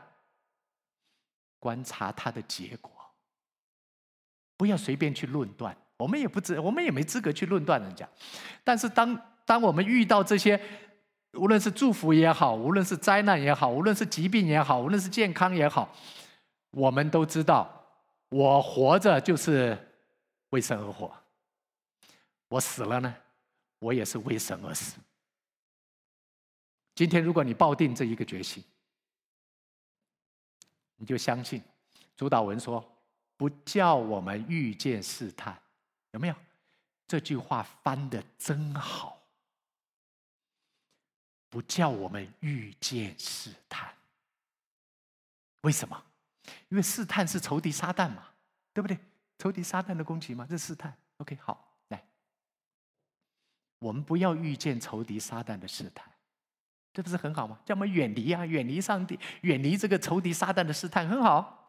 [1.60, 2.91] 观察它的结果，
[4.57, 5.77] 不要随便去论断。
[6.03, 8.07] 我们也不知，我们也没资格去论断人家。
[8.61, 10.59] 但是当当我们遇到这些，
[11.34, 15.89] 无论是祝福也好，无论是灾难也好，无论是疾病也好，无论是健康也好，
[16.71, 17.69] 我们都知道，
[18.27, 19.77] 我活着就是
[20.49, 21.09] 为神而活。
[22.49, 23.15] 我死了呢，
[23.80, 24.99] 我也是为神而死。
[26.93, 28.61] 今天如果你抱定这一个决心。
[30.97, 31.61] 你就相信，
[32.15, 32.81] 主导文说
[33.35, 35.57] ：“不叫我们遇见试探。”
[36.14, 36.35] 有没有？
[37.06, 39.22] 这句话翻的真好。
[41.49, 43.94] 不叫我们遇见试探。
[45.61, 46.03] 为什么？
[46.69, 48.30] 因为试探是仇敌撒旦嘛，
[48.73, 48.98] 对不对？
[49.38, 50.95] 仇敌撒旦的攻击嘛，这试探。
[51.18, 52.03] OK，好，来，
[53.80, 56.11] 我们不要遇见仇敌撒旦的试探。
[56.91, 57.60] 这不是很好吗？
[57.65, 61.60] 叫我们远离啊，远离上帝，远离这个仇敌撒旦的试探，很好。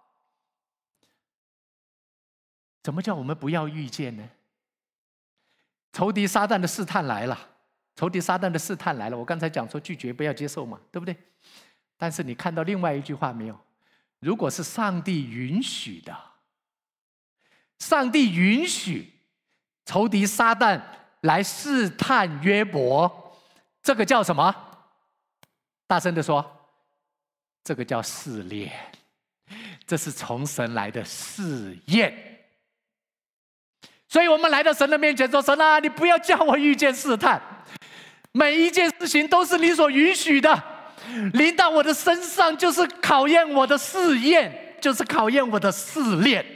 [2.82, 4.28] 怎么叫我们不要遇见呢？
[5.94, 7.38] 仇敌撒旦的试探来了，
[7.94, 9.16] 仇敌撒旦的试探来了。
[9.16, 11.16] 我刚才讲说拒绝，不要接受嘛，对不对？
[11.96, 13.56] 但是你看到另外一句话没有？
[14.18, 16.16] 如果是上帝允许的，
[17.78, 19.12] 上帝允许
[19.84, 20.82] 仇敌撒旦
[21.20, 23.38] 来试探约伯，
[23.80, 24.52] 这个叫什么？
[25.86, 26.44] 大声的说
[27.62, 28.72] ：“这个叫试炼，
[29.86, 32.33] 这是从神来的试验。
[34.14, 37.42] 所以我们来到神的面前说：‘神啊，你不要叫我遇见试探，
[38.30, 40.62] 每一件事情都是你所允许的，
[41.32, 46.46] 临到我的身上就是考验我的试验，就是考验我的试炼。’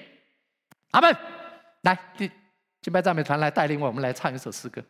[0.93, 1.13] 阿门。
[1.83, 2.31] 来，第
[2.81, 4.81] 敬拜赞美团来带领我们来唱一首诗歌。”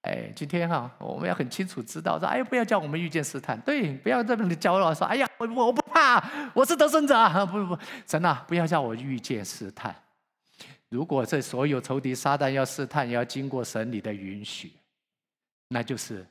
[0.00, 6.24] 哎，今天哈，我们要很清楚知道说，哎，不要叫我们遇见试探，对，不要在那里骄傲说，哎呀，我我不怕，
[6.54, 9.94] 我是得胜者，不不不，神啊，不要叫我遇见试探。
[10.88, 14.72] 如果这所有仇敌撒旦要试探，要经过神你的允许，
[15.68, 16.26] 那就是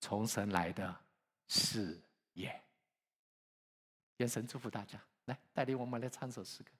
[0.00, 0.94] 从神来的
[1.48, 1.98] 试
[2.34, 2.60] 验。
[4.18, 6.70] 愿神祝福大家，来带领我们来唱首诗歌。